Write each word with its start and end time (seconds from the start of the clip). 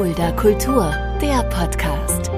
Fulda 0.00 0.32
Kultur, 0.32 0.90
der 1.20 1.42
Podcast. 1.50 2.30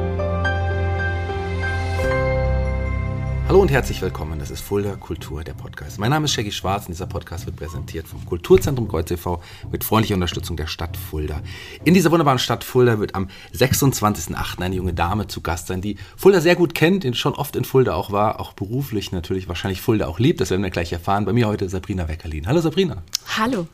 Hallo 3.52 3.60
und 3.60 3.70
herzlich 3.70 4.00
willkommen. 4.00 4.38
Das 4.38 4.50
ist 4.50 4.62
Fulda 4.62 4.96
Kultur, 4.96 5.44
der 5.44 5.52
Podcast. 5.52 5.98
Mein 5.98 6.08
Name 6.08 6.24
ist 6.24 6.32
Shaggy 6.32 6.50
Schwarz 6.50 6.86
und 6.86 6.92
dieser 6.92 7.06
Podcast 7.06 7.44
wird 7.44 7.56
präsentiert 7.56 8.08
vom 8.08 8.24
Kulturzentrum 8.24 8.88
Kreuz 8.88 9.10
e.V. 9.10 9.42
mit 9.70 9.84
freundlicher 9.84 10.14
Unterstützung 10.14 10.56
der 10.56 10.66
Stadt 10.66 10.96
Fulda. 10.96 11.42
In 11.84 11.92
dieser 11.92 12.10
wunderbaren 12.10 12.38
Stadt 12.38 12.64
Fulda 12.64 12.98
wird 12.98 13.14
am 13.14 13.28
26.08. 13.54 14.62
eine 14.62 14.74
junge 14.74 14.94
Dame 14.94 15.26
zu 15.26 15.42
Gast 15.42 15.66
sein, 15.66 15.82
die 15.82 15.98
Fulda 16.16 16.40
sehr 16.40 16.56
gut 16.56 16.74
kennt, 16.74 17.04
die 17.04 17.12
schon 17.12 17.34
oft 17.34 17.54
in 17.54 17.66
Fulda 17.66 17.92
auch 17.92 18.10
war, 18.10 18.40
auch 18.40 18.54
beruflich 18.54 19.12
natürlich 19.12 19.48
wahrscheinlich 19.48 19.82
Fulda 19.82 20.06
auch 20.06 20.18
liebt. 20.18 20.40
Das 20.40 20.48
werden 20.48 20.62
wir 20.62 20.70
gleich 20.70 20.90
erfahren. 20.90 21.26
Bei 21.26 21.34
mir 21.34 21.46
heute 21.46 21.68
Sabrina 21.68 22.08
Weckerlin. 22.08 22.46
Hallo 22.46 22.62
Sabrina. 22.62 23.02
Hallo. 23.36 23.66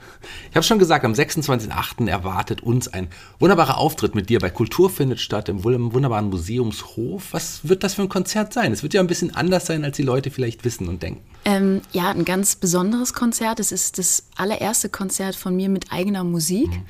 Ich 0.50 0.56
habe 0.56 0.64
schon 0.64 0.80
gesagt, 0.80 1.04
am 1.04 1.12
26.08. 1.12 2.08
erwartet 2.08 2.64
uns 2.64 2.88
ein 2.88 3.06
wunderbarer 3.38 3.79
Auftritt 3.79 4.17
mit 4.17 4.29
dir 4.29 4.40
bei 4.40 4.50
Kultur 4.50 4.90
findet 4.90 5.21
statt 5.21 5.49
im 5.49 5.63
wunderbaren 5.63 6.31
Museumshof. 6.31 7.29
Was 7.31 7.68
wird 7.68 7.85
das 7.85 7.95
für 7.95 8.03
ein 8.03 8.08
Konzert 8.08 8.53
sein? 8.53 8.72
Es 8.72 8.82
wird 8.82 8.95
ja 8.95 9.00
ein 9.00 9.07
bisschen 9.07 9.36
anders 9.36 9.68
sein, 9.68 9.85
als 9.85 9.96
die 9.96 10.03
Leute 10.03 10.31
vielleicht 10.31 10.64
wissen 10.64 10.89
und 10.89 11.03
denken. 11.03 11.22
Ähm, 11.45 11.81
ja, 11.93 12.11
ein 12.11 12.25
ganz 12.25 12.57
besonderes 12.57 13.14
Konzert. 13.14 13.61
Es 13.61 13.72
ist 13.72 13.99
das 13.99 14.25
allererste 14.36 14.89
Konzert 14.89 15.36
von 15.36 15.54
mir 15.54 15.68
mit 15.68 15.93
eigener 15.93 16.25
Musik. 16.25 16.68
Mhm. 16.68 16.85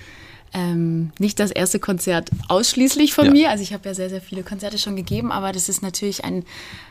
Ähm, 0.54 1.12
nicht 1.18 1.38
das 1.40 1.50
erste 1.50 1.78
Konzert 1.78 2.30
ausschließlich 2.48 3.12
von 3.12 3.26
ja. 3.26 3.30
mir. 3.32 3.50
Also 3.50 3.62
ich 3.62 3.74
habe 3.74 3.86
ja 3.86 3.94
sehr, 3.94 4.08
sehr 4.08 4.22
viele 4.22 4.42
Konzerte 4.42 4.78
schon 4.78 4.96
gegeben, 4.96 5.30
aber 5.30 5.52
das 5.52 5.68
ist 5.68 5.82
natürlich 5.82 6.24
ein, 6.24 6.44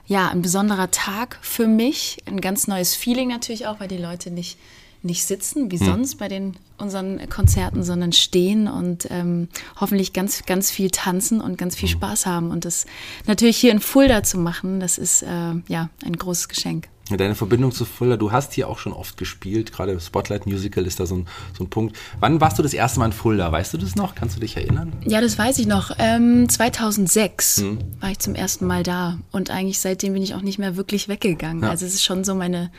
ja, 0.06 0.30
ein 0.30 0.44
besonderer 0.44 0.92
Tag 0.92 1.40
für 1.42 1.68
mich. 1.68 2.18
Ein 2.26 2.40
ganz 2.40 2.68
neues 2.68 2.96
Feeling 2.96 3.30
natürlich 3.30 3.66
auch, 3.66 3.80
weil 3.80 3.88
die 3.88 3.98
Leute 3.98 4.30
nicht 4.30 4.58
nicht 5.04 5.26
sitzen 5.26 5.72
wie 5.72 5.80
hm. 5.80 5.86
sonst 5.86 6.16
bei 6.16 6.28
den 6.28 6.56
unseren 6.78 7.28
Konzerten, 7.30 7.84
sondern 7.84 8.12
stehen 8.12 8.68
und 8.68 9.08
ähm, 9.10 9.48
hoffentlich 9.80 10.14
ganz, 10.14 10.46
ganz 10.46 10.70
viel 10.70 10.92
tanzen 10.92 11.42
und 11.42 11.58
ganz 11.58 11.76
viel 11.76 11.90
hm. 11.90 11.98
Spaß 11.98 12.26
haben. 12.26 12.52
Und 12.52 12.66
das 12.66 12.86
natürlich 13.26 13.58
hier 13.58 13.72
in 13.72 13.80
Fulda 13.80 14.24
zu 14.24 14.38
machen, 14.38 14.80
das 14.80 14.98
ist 14.98 15.24
äh, 15.24 15.54
ja 15.68 15.90
ein 16.06 16.18
großes 16.18 16.50
Geschenk. 16.50 16.88
Deine 17.16 17.36
Verbindung 17.36 17.72
zu 17.72 17.86
Fulda, 17.86 18.18
du 18.18 18.34
hast 18.34 18.54
hier 18.54 18.68
auch 18.68 18.80
schon 18.80 18.92
oft 18.92 19.16
gespielt, 19.16 19.72
gerade 19.72 19.98
Spotlight 20.00 20.46
Musical 20.46 20.86
ist 20.86 21.00
da 21.00 21.06
so 21.06 21.16
ein, 21.16 21.28
so 21.58 21.64
ein 21.64 21.70
Punkt. 21.70 21.96
Wann 22.20 22.42
warst 22.42 22.60
du 22.60 22.64
das 22.64 22.74
erste 22.74 23.00
Mal 23.00 23.06
in 23.06 23.12
Fulda? 23.14 23.50
Weißt 23.50 23.74
du 23.74 23.78
das 23.78 23.96
noch? 23.96 24.14
Kannst 24.14 24.36
du 24.36 24.42
dich 24.42 24.58
erinnern? 24.58 24.92
Ja, 25.06 25.22
das 25.22 25.38
weiß 25.38 25.58
ich 25.60 25.68
noch. 25.68 25.92
Ähm, 26.00 26.50
2006 26.50 27.62
hm. 27.62 27.78
war 28.02 28.12
ich 28.12 28.20
zum 28.20 28.36
ersten 28.36 28.68
Mal 28.68 28.84
da 28.84 29.20
und 29.32 29.52
eigentlich 29.52 29.80
seitdem 29.80 30.14
bin 30.14 30.22
ich 30.22 30.36
auch 30.36 30.42
nicht 30.42 30.60
mehr 30.60 30.76
wirklich 30.76 31.08
weggegangen. 31.08 31.64
Ja. 31.64 31.70
Also 31.70 31.86
es 31.86 31.94
ist 31.94 32.04
schon 32.04 32.26
so 32.26 32.36
meine, 32.36 32.72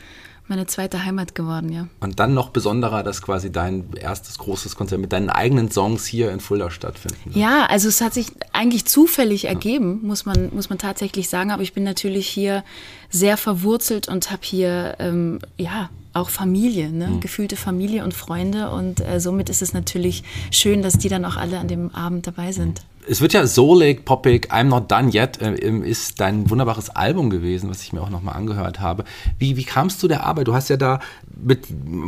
meine 0.49 0.67
zweite 0.67 1.05
Heimat 1.05 1.35
geworden, 1.35 1.71
ja. 1.71 1.87
Und 1.99 2.19
dann 2.19 2.33
noch 2.33 2.49
besonderer, 2.49 3.03
dass 3.03 3.21
quasi 3.21 3.51
dein 3.51 3.93
erstes 3.93 4.37
großes 4.37 4.75
Konzert 4.75 4.99
mit 4.99 5.13
deinen 5.13 5.29
eigenen 5.29 5.71
Songs 5.71 6.05
hier 6.05 6.31
in 6.31 6.39
Fulda 6.39 6.71
stattfindet. 6.71 7.19
Ja, 7.33 7.65
also 7.67 7.87
es 7.87 8.01
hat 8.01 8.13
sich 8.13 8.31
eigentlich 8.51 8.85
zufällig 8.85 9.45
ergeben, 9.45 9.99
muss 10.03 10.25
man, 10.25 10.49
muss 10.53 10.69
man 10.69 10.77
tatsächlich 10.77 11.29
sagen. 11.29 11.51
Aber 11.51 11.63
ich 11.63 11.73
bin 11.73 11.83
natürlich 11.83 12.27
hier 12.27 12.63
sehr 13.09 13.37
verwurzelt 13.37 14.07
und 14.07 14.31
habe 14.31 14.41
hier, 14.43 14.95
ähm, 14.99 15.39
ja, 15.57 15.89
auch 16.13 16.29
Familie, 16.29 16.89
ne? 16.89 17.07
Mhm. 17.07 17.19
gefühlte 17.19 17.55
Familie 17.55 18.03
und 18.03 18.13
Freunde. 18.13 18.71
Und 18.71 18.99
äh, 18.99 19.19
somit 19.19 19.49
ist 19.49 19.61
es 19.61 19.73
natürlich 19.73 20.23
schön, 20.51 20.81
dass 20.81 20.97
die 20.97 21.09
dann 21.09 21.23
auch 21.25 21.37
alle 21.37 21.59
an 21.59 21.67
dem 21.67 21.93
Abend 21.93 22.25
dabei 22.27 22.51
sind. 22.51 22.81
Es 23.11 23.21
wird 23.21 23.33
ja 23.33 23.47
soulig, 23.47 24.05
poppig, 24.05 24.53
I'm 24.53 24.65
Not 24.65 24.91
Done 24.91 25.09
Yet 25.11 25.41
äh, 25.41 25.55
ist 25.55 26.19
dein 26.19 26.47
wunderbares 26.47 26.91
Album 26.91 27.31
gewesen, 27.31 27.67
was 27.67 27.81
ich 27.81 27.91
mir 27.91 28.03
auch 28.03 28.11
nochmal 28.11 28.35
angehört 28.35 28.81
habe. 28.81 29.03
Wie, 29.39 29.57
wie 29.57 29.63
kamst 29.63 30.03
du 30.03 30.07
der 30.07 30.27
Arbeit? 30.27 30.47
Du 30.47 30.53
hast 30.53 30.69
ja 30.69 30.77
da 30.77 30.99
mit 31.41 31.65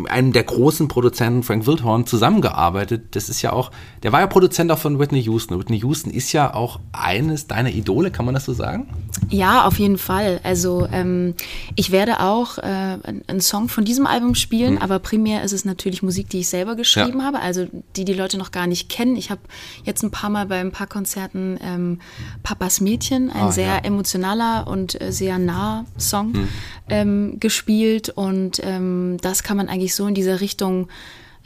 einem 0.09 0.31
der 0.31 0.44
großen 0.44 0.88
Produzenten, 0.88 1.41
Frank 1.41 1.66
Wildhorn, 1.66 2.05
zusammengearbeitet. 2.05 3.16
Das 3.16 3.29
ist 3.29 3.41
ja 3.41 3.52
auch, 3.52 3.72
der 4.03 4.11
war 4.11 4.19
ja 4.19 4.27
Produzent 4.27 4.72
auch 4.72 4.77
von 4.77 4.99
Whitney 4.99 5.22
Houston. 5.22 5.57
Whitney 5.57 5.79
Houston 5.79 6.11
ist 6.11 6.33
ja 6.33 6.53
auch 6.53 6.79
eines 6.91 7.47
deiner 7.47 7.72
Idole, 7.72 8.11
kann 8.11 8.25
man 8.25 8.35
das 8.35 8.45
so 8.45 8.53
sagen? 8.53 8.88
Ja, 9.29 9.66
auf 9.66 9.79
jeden 9.79 9.97
Fall. 9.97 10.39
Also 10.44 10.88
ähm, 10.91 11.33
ich 11.75 11.91
werde 11.91 12.19
auch 12.19 12.59
äh, 12.59 12.61
einen 12.61 13.41
Song 13.41 13.69
von 13.69 13.85
diesem 13.85 14.06
Album 14.06 14.35
spielen, 14.35 14.75
mhm. 14.75 14.81
aber 14.81 15.00
primär 15.00 15.44
ist 15.44 15.53
es 15.53 15.66
natürlich 15.66 16.03
Musik, 16.03 16.29
die 16.29 16.41
ich 16.41 16.50
selber 16.50 16.75
geschrieben 16.75 17.19
ja. 17.19 17.25
habe, 17.25 17.40
also 17.40 17.66
die 17.95 18.06
die 18.06 18.13
Leute 18.13 18.38
noch 18.38 18.51
gar 18.51 18.67
nicht 18.67 18.88
kennen. 18.90 19.16
Ich 19.16 19.31
habe 19.31 19.41
jetzt 19.84 20.03
ein 20.03 20.11
paar 20.11 20.29
Mal 20.29 20.45
bei 20.45 20.59
ein 20.59 20.72
paar 20.72 20.91
Konzerten 20.91 21.57
ähm, 21.63 22.00
Papas 22.44 22.81
Mädchen, 22.81 23.31
ein 23.31 23.46
ah, 23.47 23.52
sehr 23.52 23.66
ja. 23.66 23.78
emotionaler 23.79 24.68
und 24.68 25.02
äh, 25.02 25.12
sehr 25.12 25.40
nah 25.40 25.85
Song 25.97 26.34
hm. 26.34 26.47
ähm, 26.90 27.40
gespielt 27.40 28.09
und 28.09 28.62
ähm, 28.63 29.18
das 29.22 29.41
kann 29.41 29.57
man 29.57 29.69
eigentlich 29.69 29.96
so 29.96 30.06
in 30.06 30.13
dieser 30.13 30.41
Richtung 30.41 30.90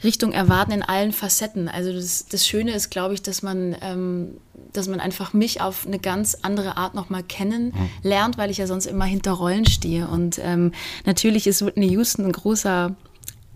Richtung 0.04 0.32
erwarten 0.32 0.72
in 0.72 0.82
allen 0.82 1.12
Facetten. 1.12 1.68
Also 1.68 1.92
das, 1.92 2.26
das 2.26 2.46
Schöne 2.46 2.72
ist, 2.72 2.90
glaube 2.90 3.14
ich, 3.14 3.22
dass 3.22 3.42
man, 3.42 3.74
ähm, 3.80 4.36
dass 4.72 4.88
man 4.88 5.00
einfach 5.00 5.32
mich 5.32 5.62
auf 5.62 5.86
eine 5.86 5.98
ganz 5.98 6.36
andere 6.42 6.76
Art 6.76 6.94
nochmal 6.94 7.22
kennenlernt, 7.22 8.34
hm. 8.34 8.36
weil 8.36 8.50
ich 8.50 8.58
ja 8.58 8.66
sonst 8.66 8.86
immer 8.86 9.06
hinter 9.06 9.32
Rollen 9.32 9.64
stehe. 9.64 10.06
Und 10.06 10.38
ähm, 10.42 10.72
natürlich 11.06 11.46
ist 11.46 11.64
Whitney 11.64 11.88
Houston 11.88 12.26
ein 12.26 12.32
großer 12.32 12.94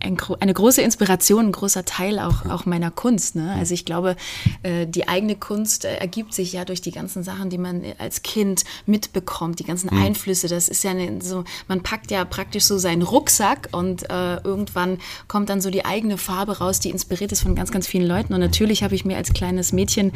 ein, 0.00 0.16
eine 0.40 0.54
große 0.54 0.82
Inspiration, 0.82 1.46
ein 1.46 1.52
großer 1.52 1.84
Teil 1.84 2.18
auch, 2.18 2.46
auch 2.46 2.66
meiner 2.66 2.90
Kunst. 2.90 3.36
Ne? 3.36 3.54
Also 3.58 3.74
ich 3.74 3.84
glaube, 3.84 4.16
äh, 4.62 4.86
die 4.86 5.08
eigene 5.08 5.36
Kunst 5.36 5.84
äh, 5.84 5.96
ergibt 5.96 6.34
sich 6.34 6.52
ja 6.52 6.64
durch 6.64 6.80
die 6.80 6.90
ganzen 6.90 7.22
Sachen, 7.22 7.50
die 7.50 7.58
man 7.58 7.82
als 7.98 8.22
Kind 8.22 8.64
mitbekommt, 8.86 9.58
die 9.58 9.64
ganzen 9.64 9.94
mhm. 9.94 10.02
Einflüsse. 10.02 10.48
Das 10.48 10.68
ist 10.68 10.84
ja 10.84 10.90
eine, 10.90 11.20
so, 11.22 11.44
man 11.68 11.82
packt 11.82 12.10
ja 12.10 12.24
praktisch 12.24 12.64
so 12.64 12.78
seinen 12.78 13.02
Rucksack 13.02 13.68
und 13.72 14.08
äh, 14.10 14.36
irgendwann 14.42 14.98
kommt 15.28 15.50
dann 15.50 15.60
so 15.60 15.70
die 15.70 15.84
eigene 15.84 16.18
Farbe 16.18 16.58
raus, 16.58 16.80
die 16.80 16.90
inspiriert 16.90 17.32
ist 17.32 17.42
von 17.42 17.54
ganz, 17.54 17.70
ganz 17.70 17.86
vielen 17.86 18.06
Leuten. 18.06 18.32
Und 18.34 18.40
natürlich 18.40 18.82
habe 18.82 18.94
ich 18.94 19.04
mir 19.04 19.16
als 19.16 19.32
kleines 19.32 19.72
Mädchen 19.72 20.12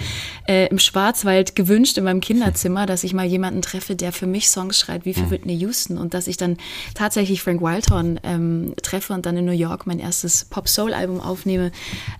äh, 0.48 0.68
im 0.68 0.78
Schwarzwald 0.78 1.56
gewünscht, 1.56 1.98
in 1.98 2.04
meinem 2.04 2.20
Kinderzimmer, 2.20 2.86
dass 2.86 3.04
ich 3.04 3.12
mal 3.12 3.26
jemanden 3.26 3.62
treffe, 3.62 3.96
der 3.96 4.12
für 4.12 4.26
mich 4.26 4.48
Songs 4.48 4.78
schreibt, 4.78 5.04
wie 5.04 5.14
für 5.14 5.24
mhm. 5.24 5.30
Whitney 5.30 5.56
Houston. 5.56 5.98
Und 5.98 6.14
dass 6.14 6.26
ich 6.26 6.36
dann 6.36 6.56
tatsächlich 6.94 7.42
Frank 7.42 7.60
Wildhorn 7.60 8.20
ähm, 8.22 8.74
treffe 8.82 9.12
und 9.12 9.26
dann 9.26 9.36
in 9.36 9.44
New 9.44 9.52
York 9.52 9.73
York 9.74 9.86
mein 9.86 9.98
erstes 9.98 10.44
Pop-Soul-Album 10.44 11.20
aufnehme, 11.20 11.72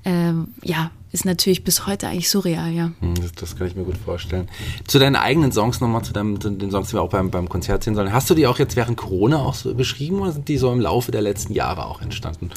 ähm, 0.04 0.48
ja, 0.62 0.90
ist 1.12 1.24
natürlich 1.24 1.62
bis 1.62 1.86
heute 1.86 2.08
eigentlich 2.08 2.28
surreal, 2.28 2.72
ja. 2.72 2.90
Hm, 3.00 3.14
das, 3.14 3.32
das, 3.32 3.56
kann 3.56 3.68
ich 3.68 3.76
mir 3.76 3.84
gut 3.84 3.96
vorstellen. 3.96 4.48
Zu 4.88 4.98
deinen 4.98 5.14
eigenen 5.14 5.52
Songs 5.52 5.80
nochmal, 5.80 6.02
zu, 6.02 6.12
deinem, 6.12 6.40
zu 6.40 6.50
den 6.50 6.72
Songs, 6.72 6.88
die 6.88 6.94
wir 6.94 7.02
auch 7.02 7.10
beim, 7.10 7.30
beim 7.30 7.48
Konzert 7.48 7.84
sehen 7.84 7.94
sollen. 7.94 8.12
Hast 8.12 8.28
du 8.28 8.34
die 8.34 8.48
auch 8.48 8.58
jetzt 8.58 8.74
während 8.74 8.96
Corona 8.96 9.38
auch 9.38 9.54
so 9.54 9.72
beschrieben 9.74 10.18
oder 10.20 10.32
sind 10.32 10.48
die 10.48 10.58
so 10.58 10.72
im 10.72 10.80
Laufe 10.80 11.12
der 11.12 11.22
letzten 11.22 11.52
Jahre 11.52 11.86
auch 11.86 12.02
entstanden? 12.02 12.50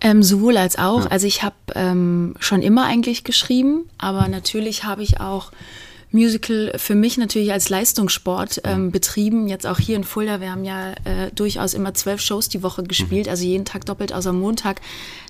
Ähm, 0.00 0.22
sowohl 0.22 0.56
als 0.56 0.78
auch. 0.78 1.04
Ja. 1.04 1.10
Also 1.10 1.26
ich 1.26 1.42
habe 1.42 1.56
ähm, 1.74 2.34
schon 2.38 2.62
immer 2.62 2.84
eigentlich 2.84 3.24
geschrieben, 3.24 3.86
aber 3.98 4.28
natürlich 4.28 4.84
habe 4.84 5.02
ich 5.02 5.20
auch 5.20 5.50
Musical 6.16 6.72
für 6.76 6.94
mich 6.94 7.18
natürlich 7.18 7.52
als 7.52 7.68
Leistungssport 7.68 8.62
ähm, 8.64 8.90
betrieben. 8.90 9.48
Jetzt 9.48 9.66
auch 9.66 9.78
hier 9.78 9.96
in 9.96 10.04
Fulda. 10.04 10.40
Wir 10.40 10.50
haben 10.50 10.64
ja 10.64 10.92
äh, 11.04 11.30
durchaus 11.34 11.74
immer 11.74 11.92
zwölf 11.94 12.20
Shows 12.20 12.48
die 12.48 12.62
Woche 12.62 12.82
gespielt, 12.82 13.26
mhm. 13.26 13.30
also 13.30 13.44
jeden 13.44 13.64
Tag 13.64 13.84
doppelt 13.84 14.12
außer 14.12 14.32
Montag. 14.32 14.80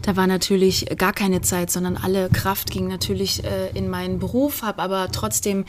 Da 0.02 0.16
war 0.16 0.26
natürlich 0.26 0.86
gar 0.96 1.12
keine 1.12 1.40
Zeit, 1.40 1.70
sondern 1.70 1.96
alle 1.96 2.28
Kraft 2.28 2.70
ging 2.70 2.86
natürlich 2.86 3.42
äh, 3.44 3.70
in 3.74 3.90
meinen 3.90 4.18
Beruf, 4.18 4.62
habe 4.62 4.80
aber 4.80 5.10
trotzdem 5.10 5.64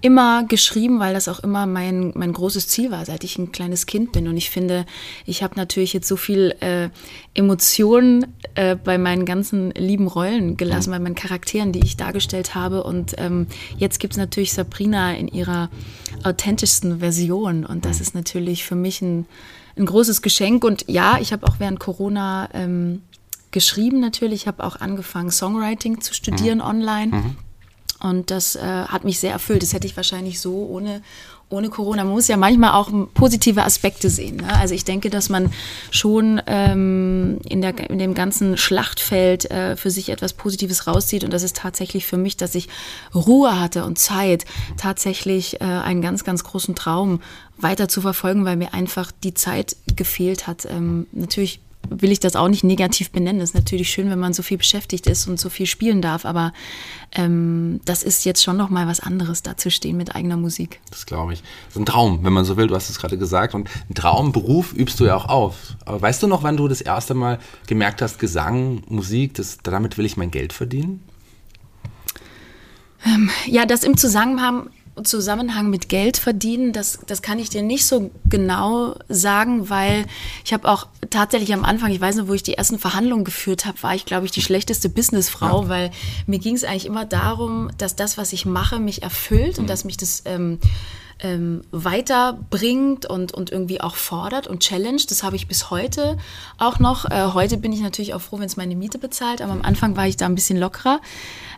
immer 0.00 0.44
geschrieben, 0.44 1.00
weil 1.00 1.14
das 1.14 1.28
auch 1.28 1.40
immer 1.40 1.66
mein, 1.66 2.12
mein 2.14 2.32
großes 2.32 2.68
Ziel 2.68 2.90
war, 2.90 3.04
seit 3.04 3.24
ich 3.24 3.38
ein 3.38 3.52
kleines 3.52 3.86
Kind 3.86 4.12
bin. 4.12 4.28
Und 4.28 4.36
ich 4.36 4.50
finde, 4.50 4.86
ich 5.26 5.42
habe 5.42 5.56
natürlich 5.56 5.92
jetzt 5.92 6.06
so 6.06 6.16
viel 6.16 6.54
äh, 6.60 6.90
Emotionen 7.34 8.34
äh, 8.54 8.74
bei 8.74 8.98
meinen 8.98 9.24
ganzen 9.24 9.70
lieben 9.72 10.08
Rollen 10.08 10.56
gelassen, 10.56 10.90
bei 10.90 10.98
meinen 10.98 11.14
Charakteren, 11.14 11.72
die 11.72 11.80
ich 11.80 11.96
dargestellt 11.96 12.54
habe. 12.54 12.82
Und 12.82 13.14
ähm, 13.18 13.46
jetzt 13.78 14.00
gibt 14.00 14.14
es 14.14 14.18
natürlich 14.18 14.52
Sabrina 14.52 15.14
in 15.14 15.28
ihrer 15.28 15.70
authentischsten 16.24 16.98
Version. 16.98 17.64
Und 17.64 17.84
das 17.84 17.96
mhm. 17.98 18.02
ist 18.02 18.14
natürlich 18.14 18.64
für 18.64 18.74
mich 18.74 19.00
ein, 19.00 19.26
ein 19.76 19.86
großes 19.86 20.22
Geschenk. 20.22 20.64
Und 20.64 20.84
ja, 20.88 21.18
ich 21.20 21.32
habe 21.32 21.46
auch 21.46 21.60
während 21.60 21.78
Corona 21.78 22.48
ähm, 22.52 23.02
geschrieben 23.52 24.00
natürlich. 24.00 24.42
Ich 24.42 24.46
habe 24.48 24.64
auch 24.64 24.76
angefangen, 24.80 25.30
Songwriting 25.30 26.00
zu 26.00 26.14
studieren 26.14 26.58
mhm. 26.58 26.64
online. 26.64 27.16
Mhm. 27.16 27.36
Und 28.00 28.30
das 28.30 28.56
äh, 28.56 28.60
hat 28.60 29.04
mich 29.04 29.20
sehr 29.20 29.32
erfüllt. 29.32 29.62
Das 29.62 29.72
hätte 29.72 29.86
ich 29.86 29.96
wahrscheinlich 29.96 30.40
so 30.40 30.66
ohne, 30.66 31.02
ohne 31.50 31.68
Corona. 31.68 32.04
Man 32.04 32.14
muss 32.14 32.28
ja 32.28 32.38
manchmal 32.38 32.72
auch 32.72 32.90
positive 33.12 33.62
Aspekte 33.62 34.08
sehen. 34.08 34.36
Ne? 34.36 34.52
Also 34.54 34.74
ich 34.74 34.84
denke, 34.84 35.10
dass 35.10 35.28
man 35.28 35.52
schon 35.90 36.40
ähm, 36.46 37.38
in, 37.46 37.60
der, 37.60 37.90
in 37.90 37.98
dem 37.98 38.14
ganzen 38.14 38.56
Schlachtfeld 38.56 39.50
äh, 39.50 39.76
für 39.76 39.90
sich 39.90 40.08
etwas 40.08 40.32
Positives 40.32 40.86
rauszieht. 40.86 41.24
Und 41.24 41.32
das 41.32 41.42
ist 41.42 41.56
tatsächlich 41.56 42.06
für 42.06 42.16
mich, 42.16 42.38
dass 42.38 42.54
ich 42.54 42.68
Ruhe 43.14 43.60
hatte 43.60 43.84
und 43.84 43.98
Zeit, 43.98 44.46
tatsächlich 44.78 45.60
äh, 45.60 45.64
einen 45.64 46.00
ganz, 46.00 46.24
ganz 46.24 46.42
großen 46.42 46.74
Traum 46.74 47.20
weiter 47.58 47.88
zu 47.88 48.00
verfolgen, 48.00 48.46
weil 48.46 48.56
mir 48.56 48.72
einfach 48.72 49.12
die 49.12 49.34
Zeit 49.34 49.76
gefehlt 49.94 50.46
hat. 50.46 50.64
Ähm, 50.64 51.06
natürlich 51.12 51.60
will 51.88 52.12
ich 52.12 52.20
das 52.20 52.36
auch 52.36 52.48
nicht 52.48 52.64
negativ 52.64 53.10
benennen. 53.10 53.40
Es 53.40 53.50
ist 53.50 53.54
natürlich 53.54 53.90
schön, 53.90 54.10
wenn 54.10 54.18
man 54.18 54.32
so 54.32 54.42
viel 54.42 54.58
beschäftigt 54.58 55.06
ist 55.06 55.26
und 55.26 55.40
so 55.40 55.48
viel 55.48 55.66
spielen 55.66 56.02
darf, 56.02 56.24
aber 56.24 56.52
ähm, 57.12 57.80
das 57.84 58.02
ist 58.02 58.24
jetzt 58.24 58.42
schon 58.42 58.56
noch 58.56 58.70
mal 58.70 58.86
was 58.86 59.00
anderes, 59.00 59.42
da 59.42 59.56
zu 59.56 59.70
stehen 59.70 59.96
mit 59.96 60.14
eigener 60.14 60.36
Musik. 60.36 60.80
Das 60.90 61.06
glaube 61.06 61.32
ich. 61.32 61.40
Das 61.40 61.76
ist 61.76 61.82
ein 61.82 61.86
Traum, 61.86 62.22
wenn 62.22 62.32
man 62.32 62.44
so 62.44 62.56
will. 62.56 62.68
Du 62.68 62.74
hast 62.74 62.90
es 62.90 62.98
gerade 62.98 63.18
gesagt. 63.18 63.54
Und 63.54 63.68
einen 63.86 63.94
Traumberuf 63.94 64.72
übst 64.72 65.00
du 65.00 65.06
ja 65.06 65.16
auch 65.16 65.26
auf. 65.26 65.76
Aber 65.84 66.00
weißt 66.00 66.22
du 66.22 66.26
noch, 66.26 66.42
wann 66.42 66.56
du 66.56 66.68
das 66.68 66.80
erste 66.80 67.14
Mal 67.14 67.38
gemerkt 67.66 68.02
hast, 68.02 68.18
Gesang, 68.18 68.82
Musik, 68.88 69.34
das, 69.34 69.58
damit 69.62 69.98
will 69.98 70.04
ich 70.04 70.16
mein 70.16 70.30
Geld 70.30 70.52
verdienen? 70.52 71.02
Ähm, 73.04 73.30
ja, 73.46 73.66
das 73.66 73.82
im 73.82 73.96
Zusammenhang, 73.96 74.70
Zusammenhang 75.02 75.70
mit 75.70 75.88
Geld 75.88 76.16
verdienen, 76.16 76.72
das, 76.72 76.98
das 77.06 77.22
kann 77.22 77.38
ich 77.38 77.50
dir 77.50 77.62
nicht 77.62 77.86
so 77.86 78.10
genau 78.28 78.96
sagen, 79.08 79.70
weil 79.70 80.06
ich 80.44 80.52
habe 80.52 80.68
auch 80.68 80.86
tatsächlich 81.10 81.52
am 81.52 81.64
Anfang, 81.64 81.90
ich 81.90 82.00
weiß 82.00 82.16
nicht, 82.16 82.28
wo 82.28 82.34
ich 82.34 82.42
die 82.42 82.54
ersten 82.54 82.78
Verhandlungen 82.78 83.24
geführt 83.24 83.66
habe, 83.66 83.82
war 83.82 83.94
ich, 83.94 84.04
glaube 84.04 84.26
ich, 84.26 84.32
die 84.32 84.42
schlechteste 84.42 84.88
Businessfrau, 84.88 85.62
ja. 85.62 85.68
weil 85.68 85.90
mir 86.26 86.38
ging 86.38 86.54
es 86.54 86.64
eigentlich 86.64 86.86
immer 86.86 87.04
darum, 87.04 87.70
dass 87.78 87.96
das, 87.96 88.18
was 88.18 88.32
ich 88.32 88.46
mache, 88.46 88.78
mich 88.78 89.02
erfüllt 89.02 89.56
mhm. 89.56 89.62
und 89.62 89.70
dass 89.70 89.84
mich 89.84 89.96
das 89.96 90.22
ähm, 90.26 90.58
ähm, 91.22 91.62
weiterbringt 91.70 93.06
und, 93.06 93.32
und 93.32 93.50
irgendwie 93.52 93.80
auch 93.80 93.96
fordert 93.96 94.46
und 94.46 94.60
challenged. 94.60 95.10
Das 95.10 95.22
habe 95.22 95.36
ich 95.36 95.48
bis 95.48 95.70
heute 95.70 96.16
auch 96.58 96.78
noch. 96.78 97.10
Äh, 97.10 97.32
heute 97.34 97.56
bin 97.56 97.72
ich 97.72 97.80
natürlich 97.80 98.14
auch 98.14 98.20
froh, 98.20 98.38
wenn 98.38 98.46
es 98.46 98.56
meine 98.56 98.76
Miete 98.76 98.98
bezahlt, 98.98 99.42
aber 99.42 99.52
am 99.52 99.62
Anfang 99.62 99.96
war 99.96 100.06
ich 100.06 100.16
da 100.16 100.26
ein 100.26 100.34
bisschen 100.34 100.58
lockerer. 100.58 101.00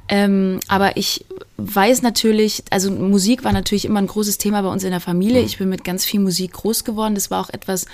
Ähm, 0.08 0.60
aber 0.68 0.96
ich 0.96 1.24
weiß 1.56 2.02
natürlich, 2.02 2.64
also 2.70 2.90
Musik 2.90 3.44
war 3.44 3.52
natürlich 3.52 3.84
immer 3.84 4.00
ein 4.00 4.06
großes 4.06 4.38
Thema 4.38 4.62
bei 4.62 4.68
uns 4.68 4.84
in 4.84 4.90
der 4.90 5.00
Familie. 5.00 5.40
Mhm. 5.40 5.46
Ich 5.46 5.58
bin 5.58 5.68
mit 5.68 5.84
ganz 5.84 6.04
viel 6.04 6.20
Musik 6.20 6.52
groß 6.52 6.84
geworden. 6.84 7.14
Das 7.14 7.30
war 7.30 7.40
auch 7.40 7.50
etwas 7.50 7.86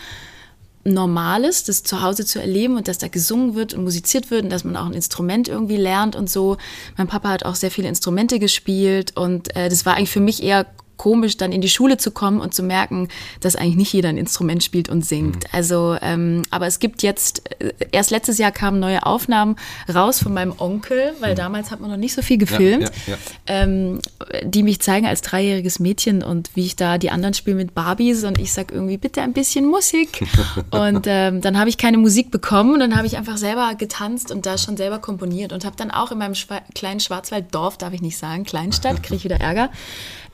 Normales, 0.85 1.65
das 1.65 1.83
zu 1.83 2.03
Hause 2.03 2.25
zu 2.25 2.41
erleben 2.41 2.77
und 2.77 2.89
dass 2.89 2.99
da 2.99 3.09
gesungen 3.09 3.55
wird 3.55 3.75
und 3.75 3.85
musiziert 3.85 4.31
wird 4.31 4.45
und 4.45 4.51
dass 4.51 4.65
man 4.65 4.77
auch 4.77 4.87
ein 4.87 4.95
Instrument 4.95 5.49
irgendwie 5.49 5.77
lernt 5.77 6.17
und 6.17 6.31
so. 6.31 6.57
Mein 6.97 7.09
Papa 7.09 7.29
hat 7.29 7.45
auch 7.45 7.57
sehr 7.57 7.71
viele 7.71 7.89
Instrumente 7.89 8.39
gespielt 8.39 9.17
und 9.17 9.55
äh, 9.55 9.69
das 9.69 9.85
war 9.85 9.97
eigentlich 9.97 10.11
für 10.11 10.21
mich 10.21 10.43
eher 10.43 10.67
komisch, 10.99 11.39
dann 11.39 11.53
in 11.53 11.63
die 11.63 11.69
Schule 11.71 11.97
zu 11.97 12.11
kommen 12.11 12.41
und 12.41 12.53
zu 12.53 12.63
merken, 12.63 13.09
dass 13.41 13.57
eigentlich 13.57 13.77
nicht 13.77 13.93
jeder 13.95 14.11
ein 14.11 14.19
Instrument 14.19 14.63
spielt 14.63 14.91
und 14.91 15.05
singt. 15.05 15.37
Mhm. 15.37 15.51
Also, 15.53 15.97
ähm, 16.03 16.43
aber 16.51 16.67
es 16.67 16.79
gibt 16.79 17.03
jetzt, 17.03 17.51
äh, 17.61 17.73
erst 17.93 18.11
letztes 18.11 18.37
Jahr 18.37 18.53
kamen 18.53 18.79
neue 18.81 19.07
Aufnahmen 19.07 19.57
raus 19.93 20.23
von 20.23 20.35
meinem 20.35 20.53
Onkel, 20.59 21.15
weil 21.21 21.33
mhm. 21.33 21.37
damals 21.37 21.71
hat 21.71 21.81
man 21.81 21.91
noch 21.91 21.97
nicht 21.97 22.15
so 22.15 22.21
viel 22.21 22.37
gefilmt, 22.37 22.85
ja, 22.85 22.91
ja, 23.07 23.13
ja. 23.13 23.19
Ähm, 23.47 24.01
die 24.43 24.63
mich 24.63 24.81
zeigen 24.81 25.07
als 25.07 25.23
dreijähriges 25.23 25.79
Mädchen 25.79 26.23
und 26.23 26.51
wie 26.55 26.67
ich 26.67 26.77
da 26.77 26.99
die 26.99 27.11
anderen 27.11 27.35
spielen 27.35 27.57
mit 27.57 27.75
Barbies 27.75 28.25
und 28.25 28.39
ich 28.39 28.53
sag 28.53 28.73
irgendwie, 28.73 28.99
bitte 28.99 29.23
ein 29.23 29.33
bisschen 29.33 29.67
Musik. 29.67 30.27
und 30.71 31.07
ähm, 31.07 31.41
dann 31.41 31.59
habe 31.59 31.71
ich 31.71 31.79
keine 31.79 31.99
Musik 31.99 32.31
bekommen 32.31 32.75
und 32.75 32.81
dann 32.81 32.97
habe 32.97 33.07
ich 33.07 33.17
einfach 33.17 33.37
selber 33.37 33.75
getanzt 33.77 34.33
und 34.33 34.45
da 34.47 34.59
schon 34.59 34.77
selber 34.77 34.99
komponiert 34.99 35.53
und 35.53 35.65
habe 35.65 35.77
dann 35.77 35.91
auch 35.91 36.11
in 36.11 36.19
meinem 36.19 36.35
Schwa 36.35 36.61
kleinen 36.75 37.01
Schwarzwalddorf, 37.01 37.79
darf 37.79 37.93
ich 37.93 38.03
nicht 38.03 38.19
sagen, 38.19 38.45
Kleinstadt, 38.45 39.03
kriege 39.03 39.17
ich 39.17 39.25
wieder 39.25 39.41
Ärger, 39.41 39.71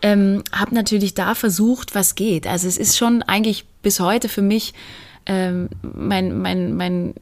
ähm, 0.05 0.45
habe 0.53 0.75
natürlich 0.75 1.15
da 1.15 1.35
versucht, 1.35 1.95
was 1.95 2.15
geht. 2.15 2.47
Also 2.47 2.69
es 2.69 2.77
ist 2.77 2.99
schon 2.99 3.23
eigentlich 3.23 3.65
bis 3.81 4.01
heute 4.01 4.29
für 4.29 4.43
mich 4.43 4.75
ähm, 5.25 5.71
mein, 5.81 6.39
mein, 6.39 6.77
mein, 6.77 7.15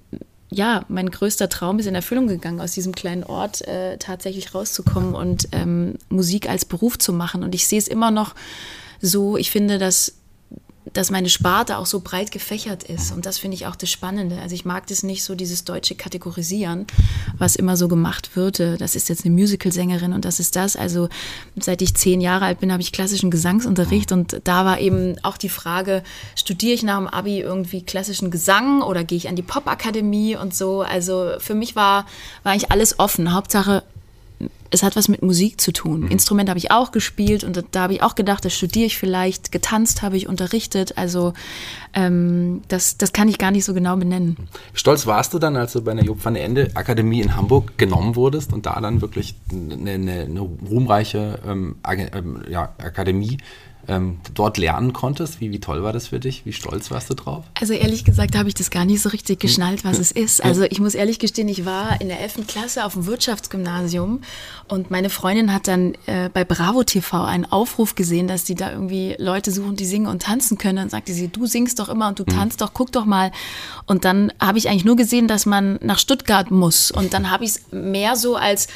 ja, 0.50 0.84
mein 0.88 1.08
größter 1.08 1.48
Traum 1.48 1.78
ist 1.78 1.86
in 1.86 1.94
Erfüllung 1.94 2.26
gegangen, 2.26 2.60
aus 2.60 2.72
diesem 2.72 2.92
kleinen 2.92 3.22
Ort 3.22 3.62
äh, 3.68 3.98
tatsächlich 3.98 4.52
rauszukommen 4.52 5.14
und 5.14 5.46
ähm, 5.52 5.94
Musik 6.08 6.48
als 6.50 6.64
Beruf 6.64 6.98
zu 6.98 7.12
machen. 7.12 7.44
Und 7.44 7.54
ich 7.54 7.68
sehe 7.68 7.78
es 7.78 7.86
immer 7.86 8.10
noch 8.10 8.34
so, 9.00 9.36
ich 9.36 9.52
finde, 9.52 9.78
dass 9.78 10.16
dass 10.92 11.10
meine 11.10 11.28
Sparte 11.28 11.78
auch 11.78 11.86
so 11.86 12.00
breit 12.00 12.32
gefächert 12.32 12.82
ist. 12.82 13.12
Und 13.12 13.24
das 13.24 13.38
finde 13.38 13.54
ich 13.54 13.66
auch 13.66 13.76
das 13.76 13.90
Spannende. 13.90 14.40
Also 14.40 14.54
ich 14.54 14.64
mag 14.64 14.86
das 14.88 15.02
nicht 15.02 15.22
so, 15.22 15.34
dieses 15.34 15.64
deutsche 15.64 15.94
Kategorisieren, 15.94 16.86
was 17.38 17.54
immer 17.54 17.76
so 17.76 17.86
gemacht 17.86 18.34
wird. 18.34 18.58
Das 18.58 18.96
ist 18.96 19.08
jetzt 19.08 19.24
eine 19.24 19.34
Musicalsängerin 19.34 20.12
und 20.12 20.24
das 20.24 20.40
ist 20.40 20.56
das. 20.56 20.74
Also 20.74 21.08
seit 21.58 21.82
ich 21.82 21.94
zehn 21.94 22.20
Jahre 22.20 22.46
alt 22.46 22.60
bin, 22.60 22.72
habe 22.72 22.82
ich 22.82 22.92
klassischen 22.92 23.30
Gesangsunterricht 23.30 24.10
und 24.10 24.40
da 24.44 24.64
war 24.64 24.80
eben 24.80 25.16
auch 25.22 25.36
die 25.36 25.48
Frage, 25.48 26.02
studiere 26.34 26.74
ich 26.74 26.82
nach 26.82 26.98
dem 26.98 27.06
Abi 27.06 27.40
irgendwie 27.40 27.82
klassischen 27.82 28.30
Gesang 28.30 28.82
oder 28.82 29.04
gehe 29.04 29.18
ich 29.18 29.28
an 29.28 29.36
die 29.36 29.42
Popakademie 29.42 30.36
und 30.36 30.54
so. 30.54 30.82
Also 30.82 31.32
für 31.38 31.54
mich 31.54 31.76
war, 31.76 32.06
war 32.42 32.52
eigentlich 32.52 32.72
alles 32.72 32.98
offen. 32.98 33.32
Hauptsache 33.32 33.84
es 34.72 34.82
hat 34.82 34.96
was 34.96 35.08
mit 35.08 35.22
Musik 35.22 35.60
zu 35.60 35.72
tun. 35.72 36.00
Mhm. 36.00 36.08
Instrument 36.08 36.48
habe 36.48 36.58
ich 36.58 36.70
auch 36.70 36.92
gespielt 36.92 37.44
und 37.44 37.62
da 37.70 37.82
habe 37.82 37.94
ich 37.94 38.02
auch 38.02 38.14
gedacht, 38.14 38.44
das 38.44 38.54
studiere 38.54 38.86
ich 38.86 38.98
vielleicht. 38.98 39.52
Getanzt 39.52 40.02
habe 40.02 40.16
ich 40.16 40.26
unterrichtet. 40.26 40.98
Also 40.98 41.34
ähm, 41.94 42.62
das, 42.68 42.96
das 42.96 43.12
kann 43.12 43.28
ich 43.28 43.38
gar 43.38 43.50
nicht 43.50 43.64
so 43.64 43.74
genau 43.74 43.96
benennen. 43.96 44.36
Stolz 44.72 45.06
warst 45.06 45.34
du 45.34 45.38
dann, 45.38 45.56
als 45.56 45.72
du 45.72 45.82
bei 45.82 45.94
der 45.94 46.04
Job 46.04 46.24
van 46.24 46.36
Ende 46.36 46.70
Akademie 46.74 47.20
in 47.20 47.36
Hamburg 47.36 47.76
genommen 47.78 48.16
wurdest 48.16 48.52
und 48.52 48.66
da 48.66 48.80
dann 48.80 49.00
wirklich 49.00 49.34
eine, 49.50 49.92
eine, 49.92 50.20
eine 50.22 50.40
ruhmreiche 50.40 51.38
ähm, 51.46 51.76
ähm 51.86 52.42
ja, 52.48 52.74
Akademie 52.78 53.38
ähm, 53.88 54.20
dort 54.34 54.58
lernen 54.58 54.92
konntest? 54.92 55.40
Wie, 55.40 55.50
wie 55.50 55.60
toll 55.60 55.82
war 55.82 55.92
das 55.92 56.08
für 56.08 56.20
dich? 56.20 56.44
Wie 56.46 56.52
stolz 56.52 56.90
warst 56.90 57.10
du 57.10 57.14
drauf? 57.14 57.44
Also 57.60 57.72
ehrlich 57.72 58.04
gesagt 58.04 58.36
habe 58.36 58.48
ich 58.48 58.54
das 58.54 58.70
gar 58.70 58.84
nicht 58.84 59.02
so 59.02 59.08
richtig 59.08 59.40
geschnallt, 59.40 59.84
was 59.84 59.98
es 59.98 60.12
ist. 60.12 60.42
Also 60.42 60.62
ich 60.62 60.80
muss 60.80 60.94
ehrlich 60.94 61.18
gestehen, 61.18 61.48
ich 61.48 61.64
war 61.64 62.00
in 62.00 62.08
der 62.08 62.20
11. 62.20 62.46
Klasse 62.46 62.84
auf 62.84 62.94
dem 62.94 63.06
Wirtschaftsgymnasium 63.06 64.20
und 64.68 64.90
meine 64.90 65.10
Freundin 65.10 65.52
hat 65.52 65.68
dann 65.68 65.94
äh, 66.06 66.28
bei 66.32 66.44
Bravo 66.44 66.82
TV 66.84 67.24
einen 67.24 67.44
Aufruf 67.44 67.94
gesehen, 67.94 68.28
dass 68.28 68.44
die 68.44 68.54
da 68.54 68.70
irgendwie 68.70 69.14
Leute 69.18 69.50
suchen, 69.50 69.76
die 69.76 69.84
singen 69.84 70.06
und 70.06 70.22
tanzen 70.22 70.58
können. 70.58 70.76
Dann 70.76 70.88
sagte 70.88 71.12
sie, 71.12 71.28
du 71.28 71.46
singst 71.46 71.78
doch 71.78 71.88
immer 71.88 72.08
und 72.08 72.18
du 72.18 72.24
mhm. 72.24 72.36
tanzt 72.36 72.60
doch, 72.60 72.72
guck 72.72 72.92
doch 72.92 73.04
mal. 73.04 73.32
Und 73.86 74.04
dann 74.04 74.32
habe 74.40 74.58
ich 74.58 74.68
eigentlich 74.68 74.84
nur 74.84 74.96
gesehen, 74.96 75.28
dass 75.28 75.46
man 75.46 75.78
nach 75.82 75.98
Stuttgart 75.98 76.50
muss. 76.50 76.90
Und 76.90 77.14
dann 77.14 77.30
habe 77.30 77.44
ich 77.44 77.50
es 77.50 77.62
mehr 77.70 78.16
so 78.16 78.36
als 78.36 78.68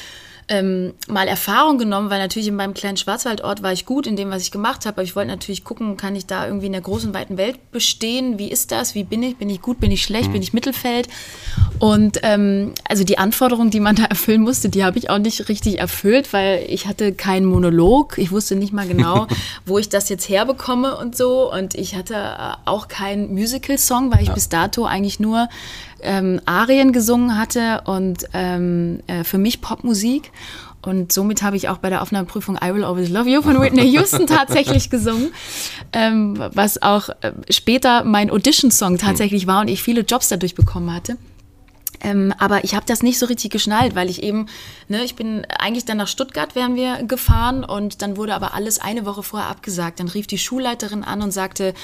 ähm, 0.48 0.94
mal 1.08 1.26
Erfahrung 1.26 1.76
genommen, 1.76 2.08
weil 2.08 2.20
natürlich 2.20 2.46
in 2.46 2.54
meinem 2.54 2.72
kleinen 2.72 2.96
Schwarzwaldort 2.96 3.64
war 3.64 3.72
ich 3.72 3.84
gut 3.84 4.06
in 4.06 4.14
dem, 4.14 4.30
was 4.30 4.42
ich 4.42 4.52
gemacht 4.52 4.86
habe. 4.86 4.96
Aber 4.96 5.02
ich 5.02 5.16
wollte 5.16 5.28
natürlich 5.28 5.64
gucken, 5.64 5.96
kann 5.96 6.14
ich 6.14 6.26
da 6.26 6.46
irgendwie 6.46 6.66
in 6.66 6.72
der 6.72 6.80
großen, 6.80 7.12
weiten 7.12 7.36
Welt 7.36 7.72
bestehen? 7.72 8.38
Wie 8.38 8.50
ist 8.50 8.70
das? 8.70 8.94
Wie 8.94 9.02
bin 9.02 9.22
ich? 9.24 9.36
Bin 9.36 9.50
ich 9.50 9.60
gut? 9.60 9.80
Bin 9.80 9.90
ich 9.90 10.02
schlecht? 10.02 10.28
Mhm. 10.28 10.34
Bin 10.34 10.42
ich 10.42 10.52
Mittelfeld? 10.52 11.08
Und 11.80 12.20
ähm, 12.22 12.72
also 12.88 13.02
die 13.02 13.18
Anforderungen, 13.18 13.70
die 13.70 13.80
man 13.80 13.96
da 13.96 14.04
erfüllen 14.08 14.42
musste, 14.42 14.68
die 14.68 14.84
habe 14.84 14.98
ich 14.98 15.10
auch 15.10 15.18
nicht 15.18 15.48
richtig 15.48 15.80
erfüllt, 15.80 16.32
weil 16.32 16.64
ich 16.68 16.86
hatte 16.86 17.12
keinen 17.12 17.46
Monolog. 17.46 18.16
Ich 18.18 18.30
wusste 18.30 18.54
nicht 18.54 18.72
mal 18.72 18.86
genau, 18.86 19.26
wo 19.66 19.78
ich 19.78 19.88
das 19.88 20.08
jetzt 20.08 20.28
herbekomme 20.28 20.96
und 20.96 21.16
so. 21.16 21.52
Und 21.52 21.74
ich 21.74 21.96
hatte 21.96 22.14
äh, 22.14 22.54
auch 22.66 22.86
keinen 22.86 23.34
Musical-Song, 23.34 24.12
weil 24.12 24.22
ich 24.22 24.28
ja. 24.28 24.34
bis 24.34 24.48
dato 24.48 24.84
eigentlich 24.84 25.18
nur 25.18 25.48
ähm, 26.02 26.40
Arien 26.46 26.92
gesungen 26.92 27.38
hatte 27.38 27.82
und 27.84 28.26
ähm, 28.32 29.00
äh, 29.06 29.24
für 29.24 29.38
mich 29.38 29.60
Popmusik. 29.60 30.32
Und 30.82 31.12
somit 31.12 31.42
habe 31.42 31.56
ich 31.56 31.68
auch 31.68 31.78
bei 31.78 31.90
der 31.90 32.00
Aufnahmeprüfung 32.00 32.56
I 32.62 32.72
Will 32.72 32.84
Always 32.84 33.08
Love 33.08 33.28
You 33.28 33.42
von 33.42 33.60
Whitney 33.60 33.90
Houston 33.90 34.26
tatsächlich 34.28 34.88
gesungen, 34.88 35.32
ähm, 35.92 36.38
was 36.52 36.80
auch 36.80 37.08
äh, 37.22 37.32
später 37.50 38.04
mein 38.04 38.30
Audition-Song 38.30 38.98
tatsächlich 38.98 39.48
war 39.48 39.62
und 39.62 39.68
ich 39.68 39.82
viele 39.82 40.02
Jobs 40.02 40.28
dadurch 40.28 40.54
bekommen 40.54 40.94
hatte. 40.94 41.16
Ähm, 42.00 42.32
aber 42.38 42.64
ich 42.64 42.74
habe 42.74 42.86
das 42.86 43.02
nicht 43.02 43.18
so 43.18 43.26
richtig 43.26 43.50
geschnallt, 43.50 43.94
weil 43.94 44.10
ich 44.10 44.22
eben, 44.22 44.46
ne, 44.88 45.04
ich 45.04 45.16
bin 45.16 45.46
eigentlich 45.58 45.84
dann 45.84 45.96
nach 45.96 46.08
Stuttgart 46.08 46.54
wären 46.54 46.74
wir 46.76 47.02
gefahren 47.04 47.64
und 47.64 48.02
dann 48.02 48.16
wurde 48.16 48.34
aber 48.34 48.54
alles 48.54 48.78
eine 48.78 49.06
Woche 49.06 49.22
vorher 49.22 49.48
abgesagt. 49.48 50.00
Dann 50.00 50.08
rief 50.08 50.26
die 50.26 50.38
Schulleiterin 50.38 51.04
an 51.04 51.22
und 51.22 51.32
sagte, 51.32 51.74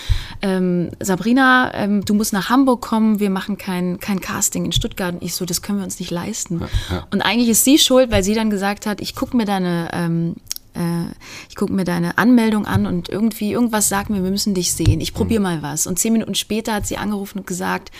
ähm, 0.42 0.90
Sabrina, 1.00 1.72
ähm, 1.74 2.04
du 2.04 2.14
musst 2.14 2.32
nach 2.32 2.50
Hamburg 2.50 2.82
kommen, 2.82 3.20
wir 3.20 3.30
machen 3.30 3.58
kein, 3.58 4.00
kein 4.00 4.20
Casting 4.20 4.64
in 4.64 4.72
Stuttgart. 4.72 5.14
Und 5.14 5.22
ich 5.22 5.34
so, 5.34 5.44
das 5.44 5.62
können 5.62 5.78
wir 5.78 5.84
uns 5.84 5.98
nicht 5.98 6.10
leisten. 6.10 6.60
Ja, 6.60 6.68
ja. 6.96 7.06
Und 7.10 7.22
eigentlich 7.22 7.48
ist 7.48 7.64
sie 7.64 7.78
schuld, 7.78 8.10
weil 8.10 8.22
sie 8.22 8.34
dann 8.34 8.50
gesagt 8.50 8.86
hat, 8.86 9.00
ich 9.00 9.14
gucke 9.14 9.36
mir 9.36 9.44
deine 9.44 9.90
ähm, 9.92 10.36
äh, 10.74 11.04
ich 11.48 11.56
gucke 11.56 11.72
mir 11.72 11.84
deine 11.84 12.18
Anmeldung 12.18 12.66
an 12.66 12.86
und 12.86 13.08
irgendwie 13.08 13.52
irgendwas 13.52 13.88
sagt 13.88 14.10
mir, 14.10 14.22
wir 14.22 14.30
müssen 14.30 14.54
dich 14.54 14.72
sehen. 14.72 15.00
Ich 15.00 15.14
probiere 15.14 15.40
mhm. 15.40 15.44
mal 15.44 15.62
was. 15.62 15.86
Und 15.86 15.98
zehn 15.98 16.12
Minuten 16.12 16.34
später 16.34 16.74
hat 16.74 16.86
sie 16.86 16.96
angerufen 16.96 17.40
und 17.40 17.46
gesagt, 17.46 17.90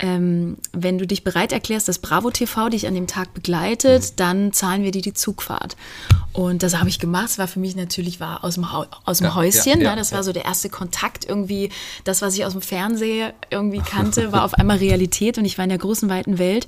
ähm, 0.00 0.56
wenn 0.72 0.98
du 0.98 1.06
dich 1.06 1.24
bereit 1.24 1.52
erklärst, 1.52 1.88
dass 1.88 1.98
Bravo 1.98 2.30
TV 2.30 2.68
dich 2.68 2.86
an 2.86 2.94
dem 2.94 3.06
Tag 3.06 3.34
begleitet, 3.34 4.02
mhm. 4.02 4.16
dann 4.16 4.52
zahlen 4.52 4.84
wir 4.84 4.90
dir 4.90 5.02
die 5.02 5.14
Zugfahrt. 5.14 5.76
Und 6.32 6.62
das 6.62 6.78
habe 6.78 6.88
ich 6.88 6.98
gemacht. 6.98 7.24
Das 7.24 7.38
war 7.38 7.48
für 7.48 7.58
mich 7.58 7.74
natürlich 7.74 8.20
war 8.20 8.44
aus 8.44 8.54
dem, 8.54 8.72
ha 8.72 8.86
aus 9.04 9.18
dem 9.18 9.26
ja, 9.26 9.34
Häuschen. 9.34 9.80
Ja, 9.80 9.88
ja, 9.88 9.90
ne? 9.90 9.96
Das 9.96 10.12
war 10.12 10.22
so 10.22 10.32
der 10.32 10.44
erste 10.44 10.68
Kontakt 10.68 11.24
irgendwie. 11.24 11.70
Das, 12.04 12.22
was 12.22 12.34
ich 12.36 12.44
aus 12.44 12.52
dem 12.52 12.62
Fernsehen 12.62 13.32
irgendwie 13.50 13.80
kannte, 13.84 14.30
war 14.32 14.44
auf 14.44 14.54
einmal 14.54 14.78
Realität 14.78 15.38
und 15.38 15.44
ich 15.44 15.58
war 15.58 15.64
in 15.64 15.70
der 15.70 15.78
großen, 15.78 16.08
weiten 16.08 16.38
Welt. 16.38 16.66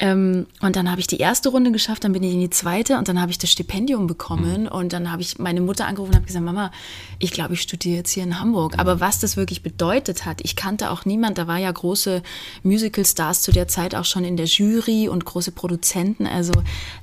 Ähm, 0.00 0.46
und 0.62 0.76
dann 0.76 0.90
habe 0.90 1.00
ich 1.00 1.06
die 1.06 1.18
erste 1.18 1.50
Runde 1.50 1.70
geschafft, 1.70 2.04
dann 2.04 2.12
bin 2.12 2.22
ich 2.22 2.32
in 2.32 2.40
die 2.40 2.48
zweite 2.48 2.96
und 2.96 3.06
dann 3.06 3.20
habe 3.20 3.30
ich 3.30 3.38
das 3.38 3.50
Stipendium 3.50 4.06
bekommen. 4.06 4.62
Mhm. 4.62 4.68
Und 4.68 4.92
dann 4.94 5.12
habe 5.12 5.20
ich 5.20 5.38
meine 5.38 5.60
Mutter 5.60 5.86
angerufen 5.86 6.12
und 6.12 6.16
habe 6.16 6.26
gesagt, 6.26 6.44
Mama, 6.44 6.72
ich 7.18 7.32
glaube, 7.32 7.52
ich 7.52 7.60
studiere 7.60 7.98
jetzt 7.98 8.12
hier 8.12 8.22
in 8.22 8.40
Hamburg. 8.40 8.74
Mhm. 8.74 8.80
Aber 8.80 9.00
was 9.00 9.18
das 9.18 9.36
wirklich 9.36 9.62
bedeutet 9.62 10.24
hat, 10.24 10.40
ich 10.42 10.56
kannte 10.56 10.90
auch 10.90 11.04
niemand, 11.04 11.36
da 11.36 11.46
war 11.46 11.58
ja 11.58 11.70
große 11.70 12.22
Musical-Stars 12.62 13.42
zu 13.42 13.52
der 13.52 13.68
Zeit 13.68 13.94
auch 13.94 14.06
schon 14.06 14.24
in 14.24 14.38
der 14.38 14.46
Jury 14.46 15.08
und 15.08 15.26
große 15.26 15.52
Produzenten. 15.52 16.26
Also 16.26 16.54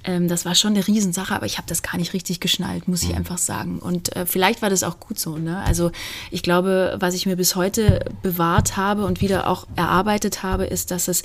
ähm, 0.04 0.27
das 0.27 0.44
war 0.46 0.56
schon 0.56 0.74
eine 0.74 0.88
Riesensache, 0.88 1.36
aber 1.36 1.46
ich 1.46 1.58
habe 1.58 1.68
das 1.68 1.84
gar 1.84 1.98
nicht 1.98 2.13
richtig 2.13 2.39
geschnallt, 2.39 2.88
muss 2.88 3.04
ich 3.04 3.10
mhm. 3.10 3.18
einfach 3.18 3.38
sagen. 3.38 3.77
Und 3.77 4.16
äh, 4.16 4.25
vielleicht 4.25 4.63
war 4.63 4.72
das 4.72 4.82
auch 4.82 5.00
gut 5.00 5.20
so. 5.20 5.38
Ne? 5.38 5.62
Also 5.62 5.92
ich 6.32 6.42
glaube, 6.42 6.96
was 7.00 7.13
ich 7.13 7.27
mir 7.27 7.36
bis 7.36 7.56
heute 7.56 8.06
bewahrt 8.24 8.75
habe 8.75 9.06
und 9.06 9.22
wieder 9.22 9.48
auch 9.48 9.68
erarbeitet 9.75 10.42
habe, 10.42 10.66
ist, 10.66 10.89
dass 10.89 11.08
es 11.08 11.22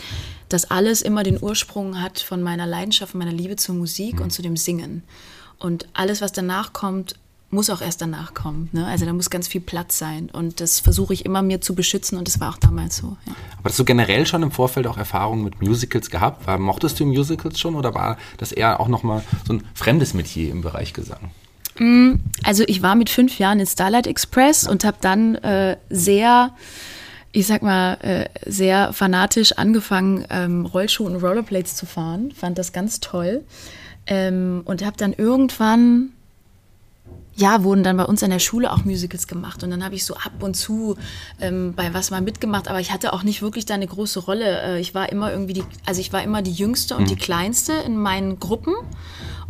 dass 0.53 0.71
alles 0.71 1.03
immer 1.03 1.23
den 1.23 1.43
Ursprung 1.43 2.01
hat 2.01 2.21
von 2.21 2.43
meiner 2.43 2.67
Leidenschaft, 2.67 3.15
meiner 3.15 3.33
Liebe 3.33 3.57
zur 3.57 3.75
Musik 3.75 4.17
mhm. 4.17 4.23
und 4.23 4.31
zu 4.31 4.43
dem 4.43 4.57
Singen. 4.57 5.03
Und 5.59 5.87
alles, 5.95 6.21
was 6.21 6.33
danach 6.33 6.73
kommt, 6.73 7.17
muss 7.53 7.69
auch 7.69 7.83
erst 7.83 8.01
danach 8.01 8.33
kommen. 8.33 8.71
Ne? 8.73 8.87
Also 8.87 9.05
da 9.05 9.13
muss 9.13 9.29
ganz 9.29 9.47
viel 9.47 9.61
Platz 9.61 9.99
sein. 9.99 10.31
Und 10.33 10.61
das 10.61 10.81
versuche 10.81 11.13
ich 11.13 11.27
immer 11.27 11.43
mir 11.43 11.61
zu 11.61 11.75
beschützen 11.75 12.17
und 12.17 12.27
das 12.27 12.41
war 12.41 12.51
auch 12.51 12.59
damals 12.59 12.97
so. 12.97 13.17
Ja. 13.27 13.35
Aber 13.59 13.69
hast 13.69 13.79
du 13.79 13.85
generell 13.85 14.27
schon 14.27 14.43
im 14.43 14.51
Vorfeld 14.51 14.87
auch 14.87 14.97
Erfahrungen 14.97 15.45
mit 15.45 15.61
Musicals 15.61 16.11
gehabt? 16.11 16.47
War, 16.47 16.59
mochtest 16.59 16.99
du 16.99 17.05
Musicals 17.05 17.61
schon 17.61 17.75
oder 17.75 17.95
war 17.95 18.17
das 18.39 18.53
eher 18.53 18.81
auch 18.81 18.89
nochmal 18.89 19.23
so 19.47 19.53
ein 19.53 19.65
fremdes 19.75 20.15
Metier 20.15 20.51
im 20.51 20.63
Bereich 20.63 20.95
Gesang? 20.95 21.31
Mm, 21.79 22.15
also 22.43 22.65
ich 22.67 22.83
war 22.83 22.95
mit 22.95 23.11
fünf 23.11 23.39
Jahren 23.39 23.61
in 23.61 23.67
Starlight 23.67 24.07
Express 24.07 24.67
und 24.67 24.85
habe 24.85 24.97
dann 25.01 25.35
äh, 25.37 25.77
sehr 25.91 26.53
ich 27.33 27.47
sag 27.47 27.63
mal, 27.63 27.95
äh, 28.03 28.29
sehr 28.47 28.93
fanatisch 28.93 29.53
angefangen, 29.53 30.27
ähm, 30.29 30.67
Rollschuh 30.67 31.07
und 31.07 31.17
Rollerblades 31.17 31.75
zu 31.75 31.87
fahren. 31.87 32.31
Fand 32.33 32.59
das 32.59 32.73
ganz 32.73 33.01
toll. 33.01 33.43
Ähm, 34.07 34.63
und 34.67 34.85
habe 34.85 34.97
dann 34.99 35.15
irgendwann, 35.15 36.11
ja, 37.35 37.63
wurden 37.65 37.83
dann 37.85 37.97
bei 37.97 38.05
uns 38.05 38.23
an 38.23 38.31
der 38.31 38.39
Schule 38.39 38.71
auch 38.71 38.85
Musicals 38.85 39.27
gemacht. 39.27 39.65
Und 39.65 39.71
dann 39.71 39.83
habe 39.83 39.95
ich 39.95 40.05
so 40.05 40.15
ab 40.15 40.43
und 40.43 40.55
zu 40.55 40.97
ähm, 41.41 41.73
bei 41.75 41.95
was 41.95 42.11
mal 42.11 42.21
mitgemacht. 42.21 42.69
Aber 42.69 42.81
ich 42.81 42.93
hatte 42.93 43.15
auch 43.15 43.23
nicht 43.23 43.41
wirklich 43.41 43.65
da 43.65 43.75
eine 43.75 43.87
große 43.87 44.21
Rolle. 44.21 44.61
Äh, 44.61 44.81
ich 44.81 44.95
war 44.95 45.11
immer 45.11 45.31
irgendwie 45.31 45.55
die, 45.55 45.65
also 45.87 46.03
ich 46.03 46.13
war 46.13 46.23
immer 46.23 46.43
die 46.43 46.53
Jüngste 46.53 46.97
und 46.97 47.05
mhm. 47.05 47.09
die 47.09 47.17
Kleinste 47.17 47.73
in 47.73 47.97
meinen 47.97 48.41
Gruppen. 48.41 48.75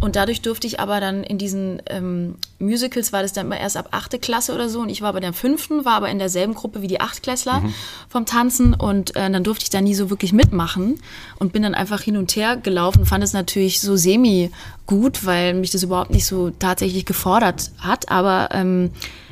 Und 0.03 0.17
dadurch 0.17 0.41
durfte 0.41 0.67
ich 0.67 0.81
aber 0.81 0.99
dann 0.99 1.23
in 1.23 1.39
diesen 1.39 1.81
ähm, 1.87 2.35
Musicals, 2.59 3.13
war 3.13 3.23
das 3.23 3.33
dann 3.33 3.47
immer 3.47 3.61
erst 3.61 3.77
ab 3.77 3.91
achte 3.93 4.19
Klasse 4.19 4.53
oder 4.53 4.69
so. 4.69 4.81
Und 4.81 4.89
ich 4.89 5.01
war 5.01 5.13
bei 5.13 5.21
der 5.21 5.33
fünften, 5.33 5.85
war 5.85 5.93
aber 5.93 6.09
in 6.09 6.19
derselben 6.19 6.55
Gruppe 6.55 6.83
wie 6.83 6.89
die 6.89 7.01
Achtklässler 7.01 7.61
mhm. 7.61 7.75
vom 8.09 8.27
Tanzen. 8.27 8.75
Und 8.75 9.15
äh, 9.15 9.31
dann 9.31 9.45
durfte 9.45 9.63
ich 9.63 9.71
da 9.71 9.81
nie 9.81 9.95
so 9.95 10.11
wirklich 10.11 10.33
mitmachen 10.33 10.99
und 11.39 11.53
bin 11.53 11.63
dann 11.63 11.77
einfach 11.77 12.01
hin 12.01 12.17
und 12.17 12.35
her 12.35 12.57
gelaufen. 12.57 13.07
Fand 13.07 13.23
es 13.23 13.33
natürlich 13.33 13.81
so 13.81 13.95
semi 13.95 14.51
gut, 14.87 15.25
weil 15.25 15.55
mich 15.55 15.71
das 15.71 15.85
überhaupt 15.85 16.11
nicht 16.11 16.27
so 16.27 16.51
tatsächlich 16.51 17.07
gefordert 17.07 17.71
hat. 17.79 18.11
Aber 18.11 18.49
ähm, 18.51 18.91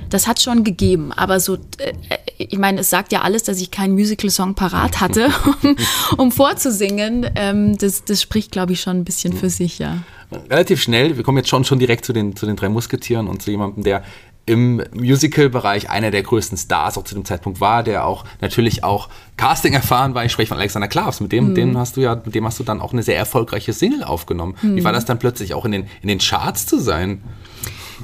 das 0.09 0.29
hat 0.29 0.41
schon 0.41 0.63
gegeben. 0.63 1.13
Aber 1.13 1.41
so, 1.41 1.57
äh, 1.79 1.95
ich 2.39 2.59
meine, 2.59 2.83
es 2.83 2.91
sagt 2.91 3.11
ja 3.11 3.23
alles, 3.23 3.43
dass 3.43 3.61
ich 3.61 3.73
keinen 3.73 3.95
Musical-Song 3.95 4.55
parat 4.55 5.01
hatte, 5.01 5.31
um, 5.65 5.77
um 6.17 6.31
vorzusingen. 6.31 7.29
Ähm, 7.35 7.77
das, 7.77 8.05
das 8.05 8.23
spricht, 8.23 8.53
glaube 8.53 8.75
ich, 8.75 8.81
schon 8.81 8.99
ein 8.99 9.05
bisschen 9.05 9.33
für 9.33 9.51
sich, 9.51 9.81
ja 9.81 9.97
relativ 10.51 10.81
schnell, 10.83 11.17
wir 11.17 11.25
kommen 11.25 11.39
jetzt 11.39 11.49
schon, 11.49 11.65
schon 11.65 11.79
direkt 11.79 12.05
zu 12.05 12.13
den, 12.13 12.37
zu 12.37 12.47
den 12.47 12.57
drei 12.57 12.69
Musketieren 12.69 13.29
und 13.29 13.43
zu 13.43 13.51
jemandem, 13.51 13.85
der 13.85 14.03
im 14.47 14.83
Musical-Bereich 14.93 15.91
einer 15.91 16.11
der 16.11 16.23
größten 16.23 16.59
Stars 16.59 16.99
auch 16.99 17.05
zu 17.05 17.15
dem 17.15 17.25
Zeitpunkt 17.25 17.61
war, 17.61 17.83
der 17.83 18.05
auch 18.05 18.25
natürlich 18.41 18.83
auch 18.83 19.09
Casting 19.37 19.75
erfahren 19.75 20.15
war. 20.15 20.25
Ich 20.25 20.33
spreche 20.33 20.49
von 20.49 20.59
Alexander 20.59 20.89
Klavs, 20.89 21.21
mit 21.21 21.31
dem, 21.31 21.51
mhm. 21.51 21.55
dem 21.55 21.79
hast 21.79 21.97
du 21.97 22.01
ja, 22.01 22.21
mit 22.25 22.35
dem 22.35 22.45
hast 22.45 22.59
du 22.59 22.65
dann 22.65 22.81
auch 22.81 22.93
eine 22.93 23.03
sehr 23.03 23.17
erfolgreiche 23.17 23.73
Single 23.73 24.03
aufgenommen. 24.03 24.57
Mhm. 24.63 24.77
Wie 24.77 24.85
war 24.85 24.93
das 24.93 25.05
dann 25.05 25.19
plötzlich 25.19 25.55
auch 25.55 25.65
in 25.65 25.73
den, 25.73 25.87
in 26.03 26.09
den 26.09 26.19
Charts 26.19 26.67
zu 26.67 26.81
sein? 26.81 27.23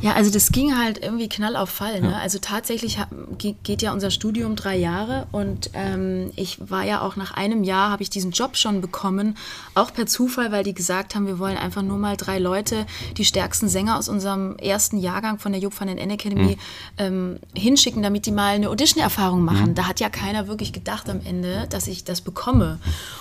Ja, 0.02 0.12
also 0.12 0.30
das 0.30 0.52
ging 0.52 0.76
halt 0.76 1.02
irgendwie 1.02 1.28
knall 1.28 1.56
auf 1.56 1.70
Fall. 1.70 2.00
Ne? 2.00 2.10
Ja. 2.10 2.18
Also 2.18 2.38
tatsächlich 2.38 2.98
geht 3.38 3.82
ja 3.82 3.92
unser 3.92 4.10
Studium 4.10 4.56
drei 4.56 4.76
Jahre 4.76 5.26
und 5.32 5.70
ähm, 5.72 6.32
ich 6.36 6.58
war 6.70 6.84
ja 6.84 7.00
auch 7.00 7.16
nach 7.16 7.32
einem 7.32 7.64
Jahr, 7.64 7.90
habe 7.90 8.02
ich 8.02 8.10
diesen 8.10 8.30
Job 8.30 8.56
schon 8.56 8.80
bekommen, 8.80 9.36
auch 9.74 9.92
per 9.92 10.06
Zufall, 10.06 10.52
weil 10.52 10.64
die 10.64 10.74
gesagt 10.74 11.14
haben, 11.14 11.26
wir 11.26 11.38
wollen 11.38 11.56
einfach 11.56 11.82
nur 11.82 11.96
mal 11.96 12.16
drei 12.16 12.38
Leute, 12.38 12.86
die 13.16 13.24
stärksten 13.24 13.68
Sänger 13.68 13.98
aus 13.98 14.08
unserem 14.08 14.56
ersten 14.58 14.98
Jahrgang 14.98 15.38
von 15.38 15.52
der 15.52 15.60
Job 15.60 15.78
van 15.78 15.88
den 15.88 15.98
N 15.98 16.10
Academy 16.10 16.42
mhm. 16.42 16.58
ähm, 16.98 17.38
hinschicken, 17.54 18.02
damit 18.02 18.26
die 18.26 18.32
mal 18.32 18.54
eine 18.54 18.68
Audition-Erfahrung 18.68 19.44
machen. 19.44 19.70
Mhm. 19.70 19.74
Da 19.74 19.88
hat 19.88 20.00
ja 20.00 20.10
keiner 20.10 20.46
wirklich 20.46 20.72
gedacht 20.72 21.08
am 21.08 21.20
Ende, 21.24 21.66
dass 21.70 21.86
ich 21.86 22.04
das 22.04 22.20
bekomme. 22.20 22.78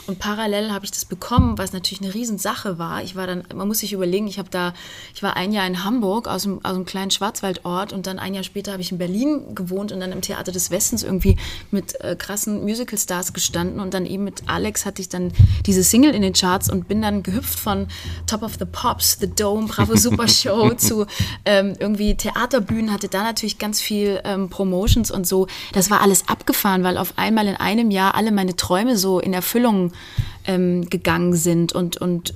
Und 0.08 0.20
parallel 0.20 0.72
habe 0.72 0.86
ich 0.86 0.91
das 0.91 1.05
bekommen, 1.05 1.58
was 1.58 1.74
natürlich 1.74 2.01
eine 2.01 2.13
Riesensache 2.13 2.77
war. 2.77 3.01
Ich 3.01 3.15
war 3.15 3.27
dann, 3.27 3.44
man 3.53 3.67
muss 3.67 3.79
sich 3.79 3.94
überlegen, 3.94 4.27
ich 4.27 4.39
habe 4.39 4.50
da, 4.50 4.74
ich 5.13 5.24
war 5.24 5.38
ein 5.38 5.53
Jahr 5.53 5.65
in 5.65 5.84
Hamburg 5.84 6.27
aus 6.27 6.44
dem 6.44 6.60
aus 6.65 6.75
einem 6.75 6.86
kleinen 6.86 7.12
Schwarzwaldort 7.12 7.94
und 7.94 8.08
dann 8.08 8.20
ein 8.20 8.34
Jahr 8.34 8.44
später 8.44 8.72
habe 8.72 8.82
ich 8.82 8.91
in 8.91 8.98
Berlin 8.98 9.55
gewohnt 9.55 9.91
und 9.91 10.00
dann 10.00 10.12
im 10.12 10.22
Theater 10.22 10.51
des 10.51 10.72
Westens 10.72 11.03
irgendwie 11.03 11.38
mit 11.72 12.00
äh, 12.01 12.15
krassen 12.15 12.63
Musicalstars 12.63 13.34
gestanden 13.34 13.79
und 13.79 13.94
dann 13.94 14.05
eben 14.05 14.24
mit 14.24 14.44
Alex 14.48 14.86
hatte 14.86 15.01
ich 15.01 15.10
dann 15.10 15.32
diese 15.65 15.84
Single 15.84 16.13
in 16.13 16.22
den 16.22 16.34
Charts 16.34 16.70
und 16.70 16.88
bin 16.88 17.01
dann 17.01 17.24
gehüpft 17.24 17.60
von 17.60 17.88
Top 18.27 18.44
of 18.44 18.53
the 18.60 18.65
Pops, 18.65 19.17
The 19.20 19.27
Dome, 19.27 19.67
Bravo 19.67 19.96
Super 19.98 20.27
Show 20.27 20.74
zu 20.74 21.05
ähm, 21.46 21.74
irgendwie 21.79 22.15
Theaterbühnen, 22.15 22.91
hatte 22.91 23.08
da 23.08 23.24
natürlich 23.24 23.58
ganz 23.58 23.82
viel 23.82 24.22
ähm, 24.24 24.50
Promotions 24.50 25.12
und 25.12 25.25
so. 25.27 25.48
Das 25.74 25.89
war 25.89 26.01
alles 26.01 26.27
abgefahren, 26.27 26.84
weil 26.84 26.98
auf 26.98 27.13
einmal 27.17 27.48
in 27.48 27.55
einem 27.55 27.91
Jahr 27.91 28.15
alle 28.15 28.32
meine 28.32 28.55
Träume 28.55 28.98
so 28.98 29.20
in 29.20 29.34
Erfüllung 29.34 29.91
ähm, 30.48 30.89
gegangen 30.89 31.34
sind 31.34 31.74
und, 31.74 31.98
und 31.98 32.34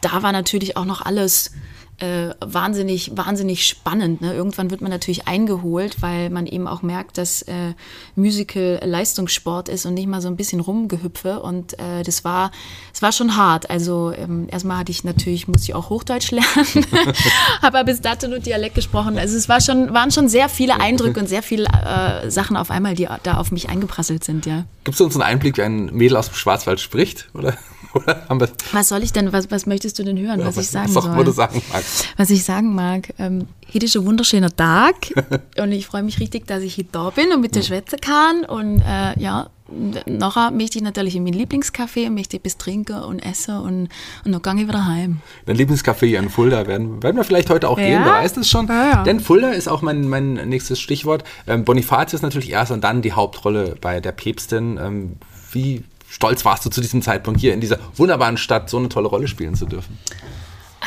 da 0.00 0.22
war 0.22 0.32
natürlich 0.32 0.76
auch 0.76 0.84
noch 0.84 1.02
alles 1.02 1.52
äh, 1.98 2.34
wahnsinnig, 2.40 3.12
wahnsinnig 3.14 3.66
spannend. 3.66 4.20
Ne? 4.20 4.34
Irgendwann 4.34 4.70
wird 4.70 4.82
man 4.82 4.90
natürlich 4.90 5.26
eingeholt, 5.26 6.02
weil 6.02 6.28
man 6.28 6.46
eben 6.46 6.68
auch 6.68 6.82
merkt, 6.82 7.16
dass 7.16 7.42
äh, 7.42 7.72
Musical 8.14 8.80
Leistungssport 8.84 9.68
ist 9.68 9.86
und 9.86 9.94
nicht 9.94 10.06
mal 10.06 10.20
so 10.20 10.28
ein 10.28 10.36
bisschen 10.36 10.60
rumgehüpfe. 10.60 11.40
Und 11.40 11.78
äh, 11.78 12.02
das 12.02 12.22
war, 12.24 12.50
das 12.92 13.00
war 13.00 13.12
schon 13.12 13.36
hart. 13.36 13.70
Also 13.70 14.12
ähm, 14.16 14.46
erstmal 14.50 14.78
hatte 14.78 14.92
ich 14.92 15.04
natürlich, 15.04 15.48
muss 15.48 15.62
ich 15.62 15.74
auch 15.74 15.88
Hochdeutsch 15.88 16.30
lernen, 16.32 16.86
habe 17.62 17.78
aber 17.78 17.84
bis 17.84 18.00
dato 18.00 18.28
nur 18.28 18.40
Dialekt 18.40 18.74
gesprochen. 18.74 19.18
Also 19.18 19.36
es 19.36 19.48
war 19.48 19.60
schon, 19.60 19.94
waren 19.94 20.10
schon 20.10 20.28
sehr 20.28 20.48
viele 20.48 20.78
Eindrücke 20.80 21.18
und 21.20 21.28
sehr 21.28 21.42
viele 21.42 21.64
äh, 21.64 22.30
Sachen 22.30 22.56
auf 22.56 22.70
einmal, 22.70 22.94
die 22.94 23.08
da 23.22 23.38
auf 23.38 23.52
mich 23.52 23.68
eingeprasselt 23.68 24.24
sind, 24.24 24.44
ja. 24.46 24.64
Gibst 24.84 25.00
du 25.00 25.04
uns 25.04 25.14
einen 25.14 25.22
Einblick, 25.22 25.56
wie 25.56 25.62
ein 25.62 25.86
Mädel 25.86 26.16
aus 26.16 26.26
dem 26.26 26.34
Schwarzwald 26.34 26.80
spricht? 26.80 27.28
Oder? 27.34 27.56
Was 28.72 28.88
soll 28.88 29.02
ich 29.02 29.12
denn, 29.12 29.32
was, 29.32 29.50
was 29.50 29.66
möchtest 29.66 29.98
du 29.98 30.04
denn 30.04 30.18
hören, 30.18 30.40
was, 30.40 30.56
was 30.56 30.64
ich 30.64 30.70
sagen 30.70 30.94
was 30.94 31.04
soll? 31.04 31.24
Du 31.24 31.32
sagen 31.32 31.62
magst. 31.72 32.08
Was 32.16 32.30
ich 32.30 32.44
sagen 32.44 32.74
mag. 32.74 33.12
Ähm, 33.18 33.46
heute 33.72 33.86
ist 33.86 33.96
ein 33.96 34.04
wunderschöner 34.04 34.54
Tag 34.54 34.96
und 35.58 35.72
ich 35.72 35.86
freue 35.86 36.02
mich 36.02 36.20
richtig, 36.20 36.46
dass 36.46 36.62
ich 36.62 36.74
hier 36.74 36.86
da 36.90 37.10
bin 37.10 37.32
und 37.32 37.40
mit 37.40 37.54
dir 37.54 37.62
schwätzen 37.62 38.00
kann. 38.00 38.44
Und 38.44 38.80
äh, 38.80 39.18
ja, 39.20 39.50
nachher 40.06 40.50
möchte 40.50 40.78
ich 40.78 40.84
natürlich 40.84 41.16
in 41.16 41.24
mein 41.24 41.34
Lieblingscafé, 41.34 42.10
möchte 42.10 42.36
etwas 42.36 42.56
trinken 42.56 43.02
und 43.02 43.20
essen 43.20 43.58
und, 43.58 43.88
und 44.24 44.32
dann 44.32 44.42
gehe 44.42 44.64
ich 44.64 44.68
wieder 44.68 44.86
heim. 44.86 45.20
Dein 45.46 45.56
Lieblingscafé 45.56 46.18
in 46.18 46.30
Fulda 46.30 46.66
werden, 46.66 47.02
werden 47.02 47.16
wir 47.16 47.24
vielleicht 47.24 47.50
heute 47.50 47.68
auch 47.68 47.78
ja? 47.78 47.86
gehen, 47.86 48.02
wer 48.04 48.12
weiß 48.12 48.36
es 48.36 48.48
schon. 48.48 48.66
Ja, 48.68 48.90
ja. 48.90 49.02
Denn 49.04 49.20
Fulda 49.20 49.50
ist 49.50 49.68
auch 49.68 49.82
mein, 49.82 50.08
mein 50.08 50.34
nächstes 50.48 50.80
Stichwort. 50.80 51.24
Ähm, 51.46 51.64
Bonifatius 51.64 52.22
natürlich 52.22 52.50
erst 52.50 52.72
und 52.72 52.84
dann 52.84 53.02
die 53.02 53.12
Hauptrolle 53.12 53.76
bei 53.80 54.00
der 54.00 54.12
Päpstin. 54.12 54.78
Ähm, 54.80 55.16
wie 55.52 55.84
stolz 56.08 56.44
warst 56.44 56.64
du 56.64 56.70
zu 56.70 56.80
diesem 56.80 57.02
Zeitpunkt 57.02 57.40
hier 57.40 57.54
in 57.54 57.60
dieser 57.60 57.78
wunderbaren 57.94 58.36
Stadt 58.36 58.70
so 58.70 58.78
eine 58.78 58.88
tolle 58.88 59.08
Rolle 59.08 59.28
spielen 59.28 59.54
zu 59.54 59.66
dürfen? 59.66 59.98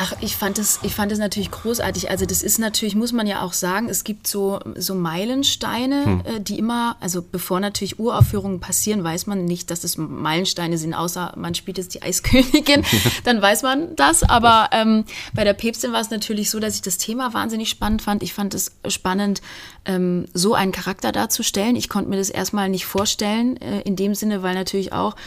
Ach, 0.01 0.13
ich 0.22 0.38
fand 0.38 0.58
es, 0.60 0.79
ich 0.84 0.96
fand 0.96 1.12
es 1.12 1.20
natürlich 1.20 1.51
großartig. 1.51 2.10
Also 2.10 2.25
das 2.25 2.41
ist 2.41 2.58
natürlich, 2.58 2.96
muss 2.96 3.12
man 3.12 3.27
ja 3.27 3.41
auch 3.41 3.51
sagen, 3.51 3.89
es 3.89 4.06
gibt 4.06 4.27
so, 4.27 4.62
so 4.75 4.96
Meilensteine, 4.96 6.06
hm. 6.06 6.22
äh, 6.24 6.39
die 6.39 6.58
immer, 6.58 6.96
also 7.01 7.22
bevor 7.22 7.60
natürlich 7.60 8.00
Uraufführungen 8.00 8.62
passieren, 8.62 9.03
weiß 9.03 9.27
man 9.27 9.44
nicht, 9.44 9.70
dass 9.70 9.84
es 9.84 9.98
Meilensteine 9.98 10.77
sind, 10.77 10.94
außer 10.94 11.34
man 11.36 11.53
spielt 11.53 11.77
jetzt 11.77 11.96
die 11.96 12.01
Eiskönigin, 12.01 12.86
dann 13.25 13.41
weiß 13.41 13.63
man 13.63 13.94
das. 13.98 14.24
Aber 14.24 14.70
ähm, 14.72 15.03
bei 15.34 15.44
der 15.44 15.53
Päpstin 15.53 15.91
war 15.91 16.00
es 16.00 16.10
natürlich 16.10 16.50
so, 16.50 16.62
dass 16.62 16.75
ich 16.75 16.82
das 16.82 16.98
Thema 16.98 17.34
wahnsinnig 17.34 17.70
spannend 17.70 18.01
fand. 18.01 18.24
Ich 18.24 18.34
fand 18.34 18.53
es 18.53 18.72
spannend, 18.88 19.41
ähm, 19.84 20.27
so 20.34 20.53
einen 20.53 20.72
Charakter 20.72 21.12
darzustellen. 21.12 21.75
Ich 21.75 21.89
konnte 21.89 22.10
mir 22.10 22.18
das 22.18 22.29
erstmal 22.29 22.70
nicht 22.70 22.86
vorstellen, 22.86 23.58
äh, 23.58 23.82
in 23.82 23.98
dem 23.98 24.15
Sinne, 24.15 24.44
weil 24.44 24.56
natürlich 24.56 24.94
auch 24.94 25.18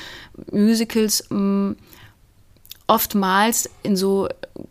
Musicals 0.51 1.27
mh, 1.29 1.39
mm, 1.39 1.77
oftmals 2.87 3.71
in 3.83 3.97
so 3.97 4.29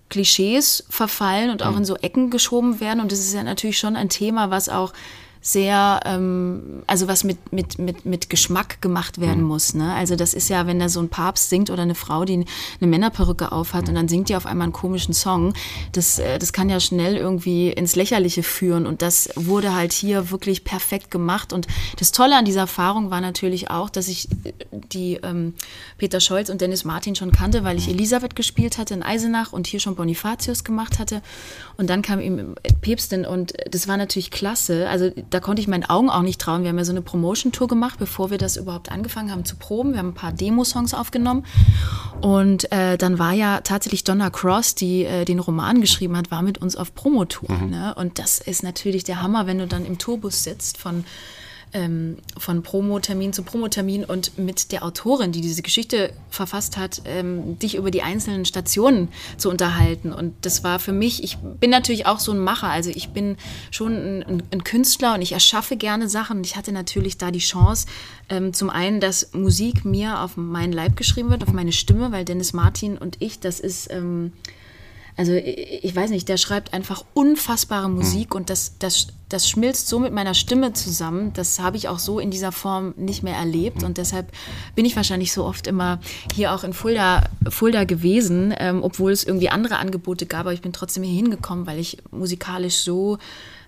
Klischees 0.10 0.84
verfallen 0.90 1.50
und 1.50 1.64
auch 1.64 1.72
mhm. 1.72 1.78
in 1.78 1.86
so 1.86 1.96
Ecken 1.96 2.30
geschoben 2.30 2.80
werden. 2.80 3.00
Und 3.00 3.12
das 3.12 3.20
ist 3.20 3.34
ja 3.34 3.44
natürlich 3.44 3.78
schon 3.78 3.96
ein 3.96 4.10
Thema, 4.10 4.50
was 4.50 4.70
auch 4.70 4.94
sehr, 5.42 6.02
ähm, 6.06 6.84
also 6.86 7.08
was 7.08 7.24
mit, 7.24 7.52
mit, 7.52 7.80
mit, 7.80 8.06
mit 8.06 8.30
Geschmack 8.30 8.80
gemacht 8.80 9.20
werden 9.20 9.42
mhm. 9.42 9.48
muss. 9.48 9.74
Ne? 9.74 9.92
Also 9.94 10.16
das 10.16 10.36
ist 10.36 10.50
ja, 10.50 10.68
wenn 10.68 10.80
da 10.80 10.88
so 10.88 11.00
ein 11.00 11.10
Papst 11.10 11.50
singt 11.50 11.72
oder 11.72 11.82
eine 11.82 11.96
Frau, 11.96 12.26
die 12.26 12.46
eine 12.80 12.88
Männerperücke 12.88 13.52
aufhat 13.52 13.84
mhm. 13.84 13.90
und 13.90 13.96
dann 13.96 14.08
singt 14.08 14.30
die 14.30 14.36
auf 14.36 14.46
einmal 14.46 14.66
einen 14.66 14.74
komischen 14.74 15.16
Song, 15.16 15.54
das, 15.94 16.20
äh, 16.20 16.38
das 16.38 16.54
kann 16.54 16.70
ja 16.70 16.80
schnell 16.80 17.18
irgendwie 17.18 17.72
ins 17.72 17.96
Lächerliche 17.96 18.44
führen 18.44 18.86
und 18.86 19.02
das 19.02 19.30
wurde 19.36 19.74
halt 19.74 19.94
hier 19.94 20.30
wirklich 20.30 20.64
perfekt 20.64 21.10
gemacht 21.10 21.54
und 21.54 21.66
das 21.98 22.12
Tolle 22.12 22.38
an 22.38 22.46
dieser 22.46 22.62
Erfahrung 22.62 23.10
war 23.10 23.20
natürlich 23.20 23.72
auch, 23.72 23.90
dass 23.90 24.10
ich 24.10 24.30
äh, 24.44 24.54
die 24.94 25.16
ähm, 25.24 25.56
Peter 25.98 26.20
Scholz 26.20 26.50
und 26.50 26.62
Dennis 26.62 26.86
Martin 26.86 27.16
schon 27.16 27.32
kannte, 27.32 27.64
weil 27.64 27.78
ich 27.80 27.88
mhm. 27.88 27.96
Elisabeth 27.96 28.36
gespielt 28.36 28.78
hatte 28.78 28.94
in 28.94 29.02
Eisenach 29.02 29.54
und 29.54 29.66
hier 29.66 29.80
schon 29.80 29.96
Bonifatius 29.96 30.64
gemacht 30.64 31.00
hatte 31.00 31.24
und 31.78 31.90
dann 31.90 32.04
kam 32.04 32.20
eben 32.20 32.54
Päpstin 32.82 33.26
und 33.26 33.54
das 33.72 33.88
war 33.88 33.98
natürlich 33.98 34.30
klasse, 34.30 34.88
also 34.88 35.10
da 35.32 35.40
konnte 35.40 35.62
ich 35.62 35.68
meinen 35.68 35.86
Augen 35.86 36.10
auch 36.10 36.22
nicht 36.22 36.40
trauen. 36.40 36.64
Wir 36.64 36.70
haben 36.70 36.78
ja 36.78 36.84
so 36.84 36.92
eine 36.92 37.02
Promotion-Tour 37.02 37.68
gemacht, 37.68 37.98
bevor 37.98 38.30
wir 38.30 38.38
das 38.38 38.58
überhaupt 38.58 38.92
angefangen 38.92 39.32
haben 39.32 39.46
zu 39.46 39.56
proben. 39.56 39.94
Wir 39.94 40.00
haben 40.00 40.10
ein 40.10 40.14
paar 40.14 40.34
Demo-Songs 40.34 40.94
aufgenommen. 40.94 41.46
Und 42.22 42.72
äh, 42.72 42.98
dann 42.98 43.18
war 43.18 43.32
ja 43.32 43.62
tatsächlich 43.62 44.04
Donna 44.04 44.30
Cross, 44.30 44.76
die 44.76 45.06
äh, 45.06 45.26
den 45.26 45.40
Roman 45.40 45.82
geschrieben 45.82 46.18
hat, 46.18 46.32
war 46.32 46.42
mit 46.42 46.60
uns 46.60 46.76
auf 46.76 46.94
Promotour. 46.94 47.56
Mhm. 47.56 47.70
Ne? 47.70 47.96
Und 47.96 48.20
das 48.20 48.40
ist 48.40 48.62
natürlich 48.62 49.04
der 49.06 49.22
Hammer, 49.22 49.48
wenn 49.48 49.58
du 49.58 49.68
dann 49.68 49.86
im 49.86 49.98
Tourbus 49.98 50.44
sitzt 50.44 50.78
von 50.78 51.06
ähm, 51.74 52.18
von 52.38 52.64
Promotermin 52.64 53.34
zu 53.34 53.44
Promotermin 53.44 54.04
und 54.06 54.38
mit 54.38 54.72
der 54.72 54.84
Autorin, 54.84 55.32
die 55.32 55.42
diese 55.42 55.62
Geschichte 55.62 56.14
verfasst 56.30 56.78
hat, 56.78 57.02
ähm, 57.06 57.58
dich 57.60 57.76
über 57.76 57.92
die 57.92 58.02
einzelnen 58.02 58.46
Stationen 58.46 59.10
zu 59.38 59.50
unterhalten. 59.50 60.12
Und 60.12 60.34
das 60.42 60.64
war 60.64 60.80
für 60.80 60.94
mich, 60.94 61.24
ich 61.24 61.38
bin 61.38 61.70
natürlich 61.70 62.06
auch 62.06 62.20
so 62.20 62.32
ein 62.32 62.40
Macher, 62.40 62.70
also 62.70 62.90
ich 62.90 63.10
bin 63.10 63.38
schon 63.72 63.94
ein, 63.94 64.44
ein 64.52 64.64
Künstler 64.64 65.16
und 65.16 65.22
ich 65.22 65.32
erschaffe 65.32 65.78
gerne 65.78 66.10
Sachen. 66.10 66.44
Ich 66.44 66.56
hatte 66.56 66.72
natürlich 66.72 67.18
da 67.18 67.32
die 67.32 67.40
Chance, 67.40 67.88
ähm, 68.30 68.54
zum 68.54 68.70
einen, 68.70 69.00
dass 69.00 69.34
Musik 69.34 69.86
mir 69.86 70.22
auf 70.22 70.38
meinen 70.38 70.74
Leib 70.74 70.96
geschrieben 70.96 71.30
wird, 71.30 71.44
auf 71.44 71.54
meine 71.54 71.72
Stimme, 71.72 72.12
weil 72.12 72.26
Dennis 72.26 72.54
Martin 72.54 72.98
und 72.98 73.18
ich, 73.20 73.40
das 73.40 73.60
ist 73.60 73.92
ähm, 73.92 74.34
also 75.18 75.34
ich 75.34 75.96
weiß 75.96 76.10
nicht, 76.10 76.30
der 76.30 76.38
schreibt 76.38 76.74
einfach 76.74 77.04
unfassbare 77.14 77.86
hm. 77.86 77.96
Musik 77.96 78.32
mhm. 78.32 78.38
und 78.38 78.50
das, 78.50 78.78
das, 78.80 79.08
das 79.30 79.50
schmilzt 79.50 79.88
so 79.88 80.00
mit 80.00 80.14
meiner 80.14 80.34
Stimme 80.34 80.74
zusammen. 80.74 81.34
Das 81.34 81.60
habe 81.60 81.78
ich 81.78 81.88
auch 81.88 82.00
so 82.00 82.20
in 82.20 82.32
dieser 82.32 82.52
Form 82.52 82.94
nicht 82.98 83.24
mehr 83.24 83.36
erlebt 83.36 83.82
mhm. 83.82 83.88
und 83.88 83.98
deshalb 83.98 84.32
bin 84.76 84.86
ich 84.86 84.96
wahrscheinlich 84.96 85.34
so 85.34 85.46
oft 85.46 85.68
immer 85.68 86.00
hier 86.34 86.54
auch 86.54 86.64
in 86.64 86.74
Fulda, 86.74 87.30
Fulda 87.50 87.84
gewesen, 87.84 88.54
ähm, 88.58 88.84
obwohl 88.84 89.12
es 89.12 89.24
irgendwie 89.24 89.50
andere 89.50 89.78
Angebote 89.78 90.26
gab, 90.26 90.42
aber 90.42 90.54
ich 90.54 90.62
bin 90.62 90.74
trotzdem 90.74 91.04
hier 91.04 91.16
hingekommen, 91.16 91.68
weil 91.68 91.80
ich 91.80 91.98
musikalisch 92.12 92.78
so 92.78 93.18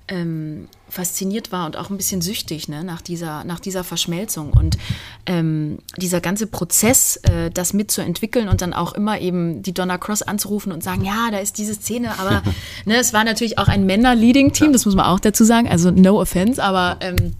ähm, 0.07 0.67
fasziniert 0.89 1.51
war 1.51 1.65
und 1.65 1.77
auch 1.77 1.89
ein 1.89 1.97
bisschen 1.97 2.21
süchtig 2.21 2.67
ne, 2.67 2.83
nach, 2.83 3.01
dieser, 3.01 3.43
nach 3.43 3.59
dieser 3.59 3.83
Verschmelzung. 3.83 4.51
Und 4.51 4.77
ähm, 5.25 5.79
dieser 5.97 6.21
ganze 6.21 6.45
Prozess, 6.47 7.17
äh, 7.23 7.49
das 7.51 7.73
mitzuentwickeln 7.73 8.47
und 8.47 8.61
dann 8.61 8.73
auch 8.73 8.93
immer 8.93 9.19
eben 9.19 9.63
die 9.63 9.73
Donna 9.73 9.97
Cross 9.97 10.21
anzurufen 10.21 10.71
und 10.71 10.83
sagen, 10.83 11.03
ja, 11.05 11.29
da 11.31 11.39
ist 11.39 11.57
diese 11.57 11.73
Szene, 11.73 12.19
aber 12.19 12.43
ne, 12.85 12.97
es 12.97 13.13
war 13.13 13.23
natürlich 13.23 13.57
auch 13.57 13.67
ein 13.67 13.85
Männer-Leading-Team, 13.85 14.73
das 14.73 14.85
muss 14.85 14.95
man 14.95 15.05
auch 15.05 15.19
dazu 15.19 15.43
sagen, 15.43 15.67
also 15.67 15.89
no 15.91 16.19
offense, 16.19 16.63
aber 16.63 16.97
ähm, 17.01 17.33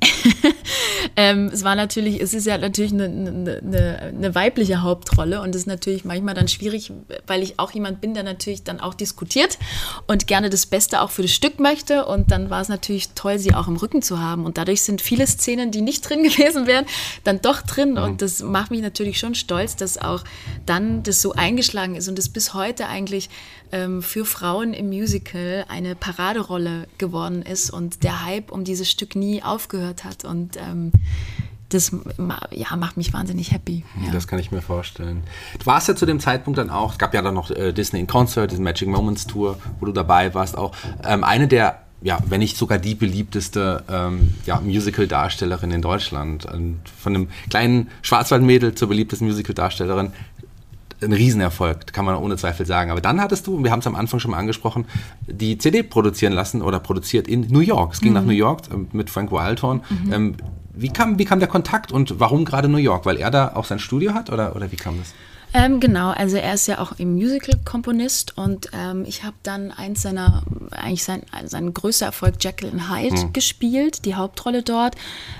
ähm, 1.16 1.50
es 1.52 1.64
war 1.64 1.74
natürlich, 1.74 2.20
es 2.20 2.34
ist 2.34 2.46
ja 2.46 2.58
natürlich 2.58 2.92
eine, 2.92 3.04
eine, 3.04 3.98
eine, 4.00 4.34
weibliche 4.34 4.82
Hauptrolle 4.82 5.40
und 5.40 5.54
es 5.54 5.62
ist 5.62 5.66
natürlich 5.66 6.04
manchmal 6.04 6.34
dann 6.34 6.48
schwierig, 6.48 6.92
weil 7.26 7.42
ich 7.42 7.58
auch 7.58 7.70
jemand 7.72 8.00
bin, 8.00 8.14
der 8.14 8.22
natürlich 8.22 8.64
dann 8.64 8.80
auch 8.80 8.94
diskutiert 8.94 9.58
und 10.06 10.26
gerne 10.26 10.50
das 10.50 10.66
Beste 10.66 11.00
auch 11.00 11.10
für 11.10 11.22
das 11.22 11.32
Stück 11.32 11.60
möchte. 11.60 12.06
Und 12.06 12.30
dann 12.30 12.50
war 12.50 12.60
es 12.60 12.68
natürlich 12.68 13.10
toll, 13.10 13.38
sie 13.38 13.54
auch 13.54 13.68
im 13.68 13.76
Rücken 13.76 14.02
zu 14.02 14.18
haben. 14.18 14.44
Und 14.44 14.58
dadurch 14.58 14.82
sind 14.82 15.00
viele 15.00 15.26
Szenen, 15.26 15.70
die 15.70 15.80
nicht 15.80 16.00
drin 16.08 16.22
gewesen 16.22 16.66
wären, 16.66 16.86
dann 17.24 17.40
doch 17.40 17.62
drin. 17.62 17.92
Mhm. 17.92 17.98
Und 17.98 18.22
das 18.22 18.42
macht 18.42 18.70
mich 18.70 18.82
natürlich 18.82 19.18
schon 19.18 19.34
stolz, 19.34 19.76
dass 19.76 19.98
auch 19.98 20.24
dann 20.66 21.02
das 21.02 21.22
so 21.22 21.32
eingeschlagen 21.32 21.94
ist 21.94 22.08
und 22.08 22.18
es 22.18 22.28
bis 22.28 22.54
heute 22.54 22.86
eigentlich 22.86 23.28
ähm, 23.72 24.02
für 24.02 24.24
Frauen 24.24 24.72
im 24.72 24.88
Musical 24.88 25.64
eine 25.68 25.94
Paraderolle 25.94 26.86
geworden 26.98 27.42
ist 27.42 27.70
und 27.70 28.02
der 28.02 28.24
Hype 28.24 28.50
um 28.50 28.64
dieses 28.64 28.90
Stück 28.90 29.16
nie 29.16 29.42
aufgehört 29.42 30.04
hat. 30.04 30.24
Und 30.24 30.56
ähm, 30.56 30.92
das 31.68 31.92
ja, 32.50 32.76
macht 32.76 32.96
mich 32.96 33.12
wahnsinnig 33.12 33.52
happy. 33.52 33.84
Ja. 34.04 34.12
Das 34.12 34.26
kann 34.26 34.38
ich 34.38 34.50
mir 34.50 34.62
vorstellen. 34.62 35.22
Du 35.58 35.66
warst 35.66 35.88
ja 35.88 35.96
zu 35.96 36.04
dem 36.04 36.20
Zeitpunkt 36.20 36.58
dann 36.58 36.70
auch, 36.70 36.92
es 36.92 36.98
gab 36.98 37.14
ja 37.14 37.22
dann 37.22 37.34
noch 37.34 37.50
äh, 37.50 37.72
Disney 37.72 38.00
in 38.00 38.06
Concert, 38.06 38.50
diese 38.50 38.62
Magic 38.62 38.88
Moments 38.88 39.26
Tour, 39.26 39.58
wo 39.78 39.86
du 39.86 39.92
dabei 39.92 40.34
warst, 40.34 40.58
auch 40.58 40.72
ähm, 41.04 41.24
eine 41.24 41.48
der 41.48 41.80
ja, 42.02 42.18
wenn 42.26 42.40
nicht 42.40 42.56
sogar 42.56 42.78
die 42.78 42.94
beliebteste 42.94 43.84
ähm, 43.90 44.34
ja, 44.46 44.60
Musical-Darstellerin 44.60 45.70
in 45.70 45.82
Deutschland. 45.82 46.46
Und 46.46 46.80
von 46.98 47.14
einem 47.14 47.28
kleinen 47.50 47.90
Schwarzwaldmädel 48.02 48.74
zur 48.74 48.88
beliebtesten 48.88 49.28
Musical-Darstellerin 49.28 50.12
ein 51.02 51.12
Riesenerfolg, 51.12 51.92
kann 51.92 52.04
man 52.04 52.16
ohne 52.16 52.36
Zweifel 52.36 52.66
sagen. 52.66 52.90
Aber 52.90 53.00
dann 53.00 53.20
hattest 53.20 53.46
du, 53.46 53.62
wir 53.62 53.70
haben 53.70 53.80
es 53.80 53.86
am 53.86 53.96
Anfang 53.96 54.20
schon 54.20 54.30
mal 54.30 54.38
angesprochen, 54.38 54.86
die 55.26 55.58
CD 55.58 55.82
produzieren 55.82 56.32
lassen 56.32 56.62
oder 56.62 56.80
produziert 56.80 57.28
in 57.28 57.46
New 57.48 57.60
York. 57.60 57.94
Es 57.94 58.00
ging 58.00 58.10
mhm. 58.10 58.14
nach 58.14 58.24
New 58.24 58.32
York 58.32 58.62
ähm, 58.72 58.88
mit 58.92 59.10
Frank 59.10 59.32
Wildhorn. 59.32 59.82
Mhm. 59.88 60.12
Ähm, 60.12 60.34
wie, 60.74 60.90
kam, 60.90 61.18
wie 61.18 61.24
kam 61.24 61.38
der 61.38 61.48
Kontakt 61.48 61.92
und 61.92 62.20
warum 62.20 62.44
gerade 62.44 62.68
New 62.68 62.78
York? 62.78 63.06
Weil 63.06 63.16
er 63.16 63.30
da 63.30 63.52
auch 63.54 63.64
sein 63.64 63.78
Studio 63.78 64.14
hat 64.14 64.30
oder, 64.30 64.56
oder 64.56 64.70
wie 64.72 64.76
kam 64.76 64.98
das? 64.98 65.14
Ähm, 65.52 65.80
genau, 65.80 66.10
also 66.10 66.36
er 66.36 66.54
ist 66.54 66.68
ja 66.68 66.78
auch 66.78 66.92
im 66.98 67.14
Musical-Komponist 67.14 68.38
und 68.38 68.68
ähm, 68.72 69.04
ich 69.06 69.24
habe 69.24 69.34
dann 69.42 69.72
eins 69.72 70.02
seiner, 70.02 70.42
eigentlich 70.70 71.02
sein, 71.02 71.22
sein 71.44 71.74
größter 71.74 72.06
Erfolg, 72.06 72.34
and 72.44 72.90
Hyde, 72.90 73.16
hm. 73.16 73.32
gespielt, 73.32 74.04
die 74.04 74.14
Hauptrolle 74.14 74.62
dort. 74.62 74.94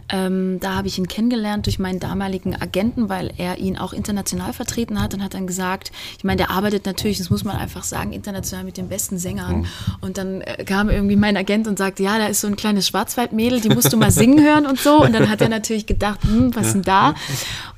Ähm, 0.09 0.59
da 0.61 0.75
habe 0.75 0.89
ich 0.89 0.99
ihn 0.99 1.07
kennengelernt 1.07 1.67
durch 1.67 1.79
meinen 1.79 2.01
damaligen 2.01 2.61
Agenten, 2.61 3.09
weil 3.09 3.33
er 3.37 3.59
ihn 3.59 3.79
auch 3.79 3.93
international 3.93 4.53
vertreten 4.53 5.01
hat 5.01 5.15
und 5.15 5.23
hat 5.23 5.35
dann 5.35 5.47
gesagt, 5.47 5.93
ich 6.19 6.25
meine, 6.25 6.39
der 6.39 6.51
arbeitet 6.51 6.87
natürlich, 6.87 7.19
das 7.19 7.31
muss 7.31 7.45
man 7.45 7.57
einfach 7.57 7.85
sagen, 7.85 8.13
international 8.13 8.65
mit 8.65 8.77
den 8.77 8.89
besten 8.89 9.19
Sängern. 9.19 9.63
Hm. 9.63 9.67
Und 10.01 10.19
dann 10.19 10.41
äh, 10.41 10.65
kam 10.65 10.91
irgendwie 10.91 11.17
mein 11.17 11.37
Agent 11.37 11.69
und 11.69 11.79
sagte, 11.79 12.03
ja, 12.03 12.19
da 12.19 12.27
ist 12.27 12.41
so 12.41 12.49
ein 12.49 12.57
kleines 12.57 12.89
Schwarzwaldmädel, 12.89 13.61
die 13.61 13.69
musst 13.69 13.93
du 13.93 13.97
mal 13.97 14.11
singen 14.11 14.43
hören 14.43 14.67
und 14.67 14.81
so. 14.81 15.03
Und 15.03 15.15
dann 15.15 15.31
hat 15.31 15.41
er 15.41 15.49
natürlich 15.49 15.87
gedacht, 15.87 16.19
hm, 16.25 16.55
was 16.57 16.69
ja. 16.69 16.73
denn 16.73 16.83
da? 16.83 17.15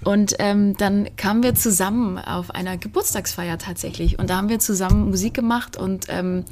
Und 0.05 0.35
ähm, 0.39 0.77
dann 0.79 1.15
kamen 1.17 1.43
wir 1.43 1.55
zusammen 1.55 2.22
auf 2.27 2.51
einer 2.51 2.77
Geburtstagsfeier 2.77 3.59
tatsächlich. 3.59 4.19
Und 4.19 4.31
da 4.31 4.37
haben 4.37 4.49
wir 4.49 4.59
zusammen 4.59 5.11
Musik 5.11 5.35
gemacht 5.35 5.77
und 5.77 6.07
ähm, 6.09 6.45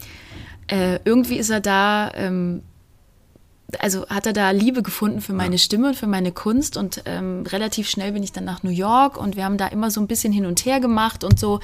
äh, 0.67 0.99
irgendwie 1.05 1.37
ist 1.37 1.51
er 1.51 1.61
da 1.61 2.13
ähm, 2.15 2.63
also 3.79 4.07
hat 4.09 4.27
er 4.27 4.33
da 4.33 4.51
Liebe 4.51 4.83
gefunden 4.83 5.21
für 5.21 5.33
meine 5.33 5.59
Stimme 5.59 5.89
und 5.89 5.97
für 5.97 6.07
meine 6.07 6.33
Kunst 6.33 6.77
und 6.77 7.03
ähm, 7.05 7.45
relativ 7.47 7.89
schnell 7.89 8.13
bin 8.13 8.23
ich 8.23 8.33
dann 8.33 8.45
nach 8.45 8.63
New 8.63 8.71
York 8.71 9.17
und 9.17 9.37
wir 9.37 9.45
haben 9.45 9.59
da 9.59 9.69
immer 9.69 9.91
so 9.91 10.01
ein 10.01 10.07
bisschen 10.07 10.33
hin 10.33 10.47
und 10.47 10.65
her 10.65 10.81
gemacht 10.81 11.25
und 11.25 11.39
so. 11.39 11.61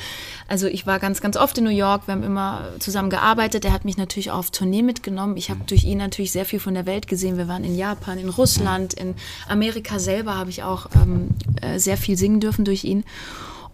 Also 0.48 0.66
ich 0.66 0.86
war 0.86 0.98
ganz, 0.98 1.20
ganz 1.20 1.36
oft 1.36 1.58
in 1.58 1.64
New 1.64 1.70
York, 1.70 2.06
wir 2.06 2.12
haben 2.12 2.22
immer 2.22 2.68
zusammen 2.78 3.10
gearbeitet. 3.10 3.64
Er 3.64 3.72
hat 3.72 3.84
mich 3.84 3.96
natürlich 3.96 4.30
auch 4.30 4.38
auf 4.38 4.50
Tournee 4.50 4.82
mitgenommen. 4.82 5.36
Ich 5.36 5.50
habe 5.50 5.60
mhm. 5.60 5.66
durch 5.66 5.84
ihn 5.84 5.98
natürlich 5.98 6.32
sehr 6.32 6.44
viel 6.44 6.60
von 6.60 6.74
der 6.74 6.86
Welt 6.86 7.08
gesehen. 7.08 7.38
Wir 7.38 7.48
waren 7.48 7.64
in 7.64 7.76
Japan, 7.76 8.18
in 8.18 8.28
Russland, 8.28 8.94
in 8.94 9.14
Amerika 9.48 9.98
selber 9.98 10.36
habe 10.36 10.50
ich 10.50 10.62
auch 10.62 10.86
ähm, 10.94 11.30
äh, 11.60 11.78
sehr 11.78 11.96
viel 11.96 12.16
singen 12.16 12.40
dürfen 12.40 12.64
durch 12.64 12.84
ihn. 12.84 13.04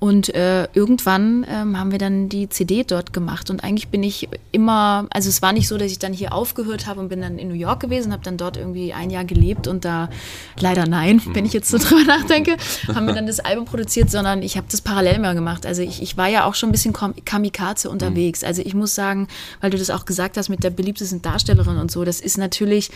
Und 0.03 0.35
äh, 0.35 0.67
irgendwann 0.75 1.47
ähm, 1.49 1.79
haben 1.79 1.93
wir 1.93 1.99
dann 1.99 2.29
die 2.29 2.49
CD 2.49 2.83
dort 2.83 3.13
gemacht. 3.13 3.51
Und 3.51 3.63
eigentlich 3.63 3.87
bin 3.87 4.03
ich 4.03 4.29
immer, 4.51 5.07
also 5.11 5.29
es 5.29 5.43
war 5.43 5.53
nicht 5.53 5.69
so, 5.69 5.79
dass 5.79 5.93
ich 5.93 6.01
dann 6.01 6.13
hier 6.13 6.33
aufgehört 6.33 6.89
habe 6.89 6.99
und 6.99 7.09
bin 7.09 7.21
dann 7.21 7.39
in 7.39 7.47
New 7.47 7.55
York 7.55 7.79
gewesen, 7.79 8.11
habe 8.13 8.25
dann 8.25 8.37
dort 8.37 8.57
irgendwie 8.57 8.93
ein 8.93 9.11
Jahr 9.11 9.25
gelebt 9.25 9.69
und 9.69 9.85
da 9.85 10.11
leider 10.59 10.89
nein, 10.89 11.23
wenn 11.35 11.47
ich 11.47 11.53
jetzt 11.53 11.69
so 11.69 11.79
drüber 11.79 12.03
nachdenke, 12.03 12.57
haben 12.93 13.07
wir 13.07 13.15
dann 13.15 13.29
das 13.29 13.39
Album 13.39 13.65
produziert, 13.65 14.11
sondern 14.11 14.43
ich 14.43 14.57
habe 14.57 14.67
das 14.69 14.81
parallel 14.81 15.21
mal 15.21 15.37
gemacht. 15.37 15.67
Also 15.67 15.83
ich, 15.83 16.03
ich 16.03 16.17
war 16.17 16.27
ja 16.27 16.47
auch 16.47 16.57
schon 16.57 16.71
ein 16.71 16.73
bisschen 16.73 16.95
Kamikaze 17.25 17.89
unterwegs. 17.89 18.43
Also 18.43 18.61
ich 18.61 18.75
muss 18.75 18.97
sagen, 18.97 19.29
weil 19.61 19.71
du 19.71 19.79
das 19.79 19.91
auch 19.91 20.05
gesagt 20.05 20.37
hast 20.37 20.49
mit 20.49 20.65
der 20.65 20.71
beliebtesten 20.71 21.23
Darstellerin 21.23 21.77
und 21.77 21.93
so, 21.93 22.05
das 22.05 22.21
ist 22.21 22.39
natürlich 22.39 22.91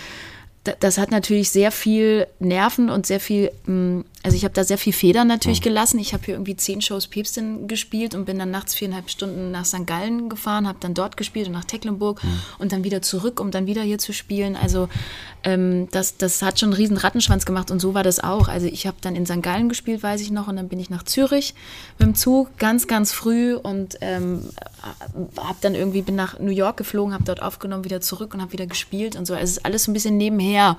das 0.81 0.99
hat 0.99 1.11
natürlich 1.11 1.51
sehr 1.51 1.71
viel 1.71 2.27
Nerven 2.38 2.90
und 2.90 3.07
sehr 3.07 3.21
viel, 3.21 3.51
mm, 3.66 4.01
also 4.27 4.37
ich 4.37 4.43
habe 4.43 4.55
da 4.55 4.65
sehr 4.65 4.77
viel 4.77 4.93
Federn 4.93 5.29
natürlich 5.29 5.62
gelassen. 5.62 6.01
Ich 6.01 6.12
habe 6.12 6.25
hier 6.25 6.35
irgendwie 6.35 6.57
zehn 6.57 6.83
Shows 6.83 7.07
Päpstin 7.07 7.69
gespielt 7.69 8.12
und 8.12 8.25
bin 8.25 8.41
dann 8.41 8.51
nachts 8.51 8.75
viereinhalb 8.75 9.09
Stunden 9.09 9.53
nach 9.53 9.65
St. 9.65 9.87
Gallen 9.87 10.29
gefahren, 10.29 10.67
habe 10.67 10.79
dann 10.81 10.95
dort 10.95 11.17
gespielt 11.17 11.47
und 11.47 11.53
nach 11.53 11.65
Tecklenburg 11.65 12.25
mhm. 12.25 12.41
und 12.59 12.73
dann 12.73 12.83
wieder 12.83 13.03
zurück, 13.03 13.39
um 13.39 13.53
dann 13.53 13.69
wieder 13.69 13.83
hier 13.83 13.99
zu 13.99 14.12
spielen. 14.12 14.57
Also 14.57 14.89
ähm, 15.45 15.87
das, 15.93 16.17
das 16.17 16.43
hat 16.43 16.59
schon 16.59 16.71
einen 16.71 16.77
riesen 16.77 16.97
Rattenschwanz 16.97 17.47
gemacht 17.47 17.71
und 17.71 17.79
so 17.79 17.95
war 17.95 18.03
das 18.03 18.19
auch. 18.19 18.49
Also 18.49 18.67
ich 18.67 18.89
habe 18.89 18.97
dann 19.01 19.15
in 19.15 19.27
St. 19.27 19.43
Gallen 19.43 19.69
gespielt, 19.69 20.03
weiß 20.03 20.21
ich 20.21 20.33
noch, 20.33 20.49
und 20.49 20.57
dann 20.57 20.67
bin 20.67 20.81
ich 20.81 20.91
nach 20.91 21.05
Zürich 21.05 21.55
mit 22.01 22.09
dem 22.09 22.17
Zug 22.17 22.59
ganz, 22.59 22.89
ganz 22.89 23.12
früh 23.12 23.55
und 23.55 23.97
ähm, 24.01 24.43
habe 25.37 25.59
dann 25.61 25.77
irgendwie, 25.77 26.03
bin 26.03 26.17
nach 26.17 26.41
New 26.41 26.51
York 26.51 26.79
geflogen, 26.79 27.15
habe 27.15 27.23
dort 27.23 27.43
aufgenommen, 27.43 27.85
wieder 27.85 28.01
zurück 28.01 28.35
und 28.35 28.41
habe 28.41 28.53
wieder 28.53 28.67
gespielt 28.67 29.15
und 29.15 29.25
so. 29.25 29.35
Also 29.35 29.45
es 29.45 29.51
ist 29.59 29.65
alles 29.65 29.85
so 29.85 29.93
ein 29.93 29.95
bisschen 29.95 30.17
nebenher 30.17 30.79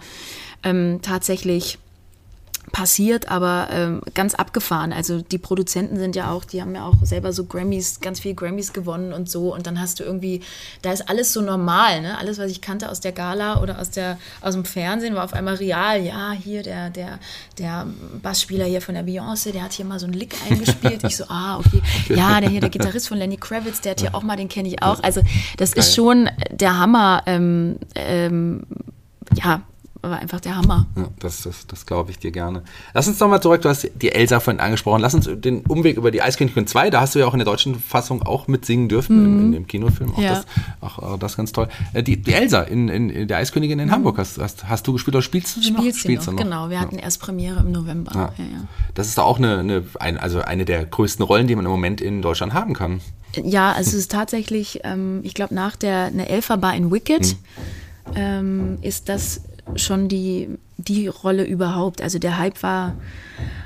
ähm, 0.63 0.99
tatsächlich 1.01 1.79
passiert, 2.71 3.29
aber 3.29 3.69
ähm, 3.71 4.01
ganz 4.13 4.35
abgefahren. 4.35 4.91
Also 4.91 5.21
die 5.21 5.37
Produzenten 5.37 5.97
sind 5.97 6.15
ja 6.15 6.31
auch, 6.31 6.43
die 6.43 6.61
haben 6.61 6.75
ja 6.75 6.85
auch 6.85 6.95
selber 7.01 7.31
so 7.31 7.45
Grammys, 7.45 8.01
ganz 8.01 8.19
viel 8.19 8.33
Grammys 8.33 8.73
gewonnen 8.73 9.13
und 9.13 9.29
so. 9.29 9.53
Und 9.53 9.67
dann 9.67 9.79
hast 9.79 9.99
du 9.99 10.03
irgendwie, 10.03 10.41
da 10.81 10.91
ist 10.91 11.09
alles 11.09 11.33
so 11.33 11.41
normal, 11.41 12.01
ne? 12.01 12.17
Alles, 12.17 12.37
was 12.39 12.51
ich 12.51 12.61
kannte 12.61 12.89
aus 12.89 12.99
der 12.99 13.13
Gala 13.13 13.61
oder 13.61 13.79
aus 13.79 13.89
der 13.89 14.17
aus 14.41 14.53
dem 14.53 14.65
Fernsehen, 14.65 15.15
war 15.15 15.23
auf 15.23 15.33
einmal 15.33 15.55
real. 15.55 16.03
Ja, 16.03 16.31
hier 16.31 16.61
der 16.61 16.89
der 16.89 17.19
der 17.57 17.87
Bassspieler 18.21 18.65
hier 18.65 18.81
von 18.81 18.95
der 18.95 19.05
Beyoncé, 19.05 19.51
der 19.51 19.63
hat 19.63 19.73
hier 19.73 19.85
mal 19.85 19.99
so 19.99 20.05
einen 20.05 20.13
Lick 20.13 20.35
eingespielt. 20.49 21.03
ich 21.03 21.17
so, 21.17 21.25
ah 21.29 21.57
okay, 21.57 21.81
ja, 22.13 22.41
der 22.41 22.49
hier 22.49 22.61
der 22.61 22.69
Gitarrist 22.69 23.07
von 23.07 23.17
Lenny 23.17 23.37
Kravitz, 23.37 23.81
der 23.81 23.91
hat 23.91 24.01
hier 24.01 24.13
auch 24.13 24.23
mal, 24.23 24.35
den 24.35 24.49
kenne 24.49 24.67
ich 24.67 24.83
auch. 24.83 25.01
Also 25.03 25.21
das 25.57 25.73
ist 25.73 25.95
schon 25.95 26.29
der 26.51 26.77
Hammer. 26.77 27.23
Ähm, 27.25 27.77
ähm, 27.95 28.63
ja, 29.35 29.61
war 30.01 30.19
einfach 30.19 30.39
der 30.39 30.55
Hammer. 30.55 30.87
Ja, 30.95 31.07
das 31.19 31.43
das, 31.43 31.67
das 31.67 31.85
glaube 31.85 32.11
ich 32.11 32.19
dir 32.19 32.31
gerne. 32.31 32.63
Lass 32.93 33.07
uns 33.07 33.19
nochmal 33.19 33.41
zurück, 33.41 33.61
du 33.61 33.69
hast 33.69 33.89
die 33.95 34.11
Elsa 34.11 34.39
vorhin 34.39 34.59
angesprochen. 34.59 35.01
Lass 35.01 35.13
uns 35.13 35.29
den 35.31 35.61
Umweg 35.61 35.97
über 35.97 36.11
die 36.11 36.21
Eiskönigin 36.21 36.67
2, 36.67 36.89
da 36.89 37.01
hast 37.01 37.15
du 37.15 37.19
ja 37.19 37.27
auch 37.27 37.33
in 37.33 37.39
der 37.39 37.45
deutschen 37.45 37.79
Fassung 37.79 38.21
auch 38.23 38.47
mitsingen 38.47 38.89
dürfen, 38.89 39.35
mhm. 39.35 39.39
in, 39.41 39.51
dem 39.51 39.67
Kinofilm. 39.67 40.13
Auch, 40.13 40.19
ja. 40.19 40.35
das, 40.35 40.45
auch, 40.81 40.99
auch 40.99 41.19
das 41.19 41.37
ganz 41.37 41.51
toll. 41.51 41.67
Äh, 41.93 42.03
die, 42.03 42.21
die 42.21 42.33
Elsa 42.33 42.61
in, 42.61 42.89
in, 42.89 43.09
in, 43.09 43.27
der 43.27 43.37
Eiskönigin 43.37 43.79
in 43.79 43.87
mhm. 43.87 43.91
Hamburg 43.91 44.17
hast, 44.17 44.37
hast, 44.37 44.67
hast 44.67 44.87
du 44.87 44.93
gespielt 44.93 45.15
oder 45.15 45.21
spielst 45.21 45.55
du 45.57 45.61
sie 45.61 45.71
noch? 45.71 45.79
Spielst 45.93 46.25
sie 46.25 46.31
noch, 46.31 46.37
genau. 46.37 46.69
Wir 46.69 46.79
hatten 46.79 46.97
erst 46.97 47.21
Premiere 47.21 47.59
im 47.59 47.71
November. 47.71 48.11
Ja. 48.15 48.33
Das 48.93 49.07
ist 49.07 49.19
auch 49.19 49.37
eine, 49.37 49.59
eine, 49.59 49.83
ein, 49.99 50.17
also 50.17 50.41
eine 50.41 50.65
der 50.65 50.85
größten 50.85 51.23
Rollen, 51.23 51.47
die 51.47 51.55
man 51.55 51.65
im 51.65 51.71
Moment 51.71 52.01
in 52.01 52.21
Deutschland 52.21 52.53
haben 52.53 52.73
kann. 52.73 53.01
Ja, 53.35 53.73
also 53.73 53.89
es 53.89 53.93
ist 53.93 54.11
tatsächlich, 54.11 54.81
ähm, 54.83 55.19
ich 55.23 55.33
glaube, 55.33 55.53
nach 55.53 55.75
der 55.75 56.05
eine 56.05 56.29
Elferbar 56.29 56.75
in 56.75 56.91
Wicked 56.91 57.21
mhm. 57.21 57.37
Ähm, 58.15 58.77
ist 58.81 59.09
das 59.09 59.41
schon 59.75 60.07
die, 60.07 60.49
die 60.77 61.07
Rolle 61.07 61.43
überhaupt. 61.43 62.01
Also 62.01 62.19
der 62.19 62.37
Hype 62.37 62.63
war, 62.63 62.95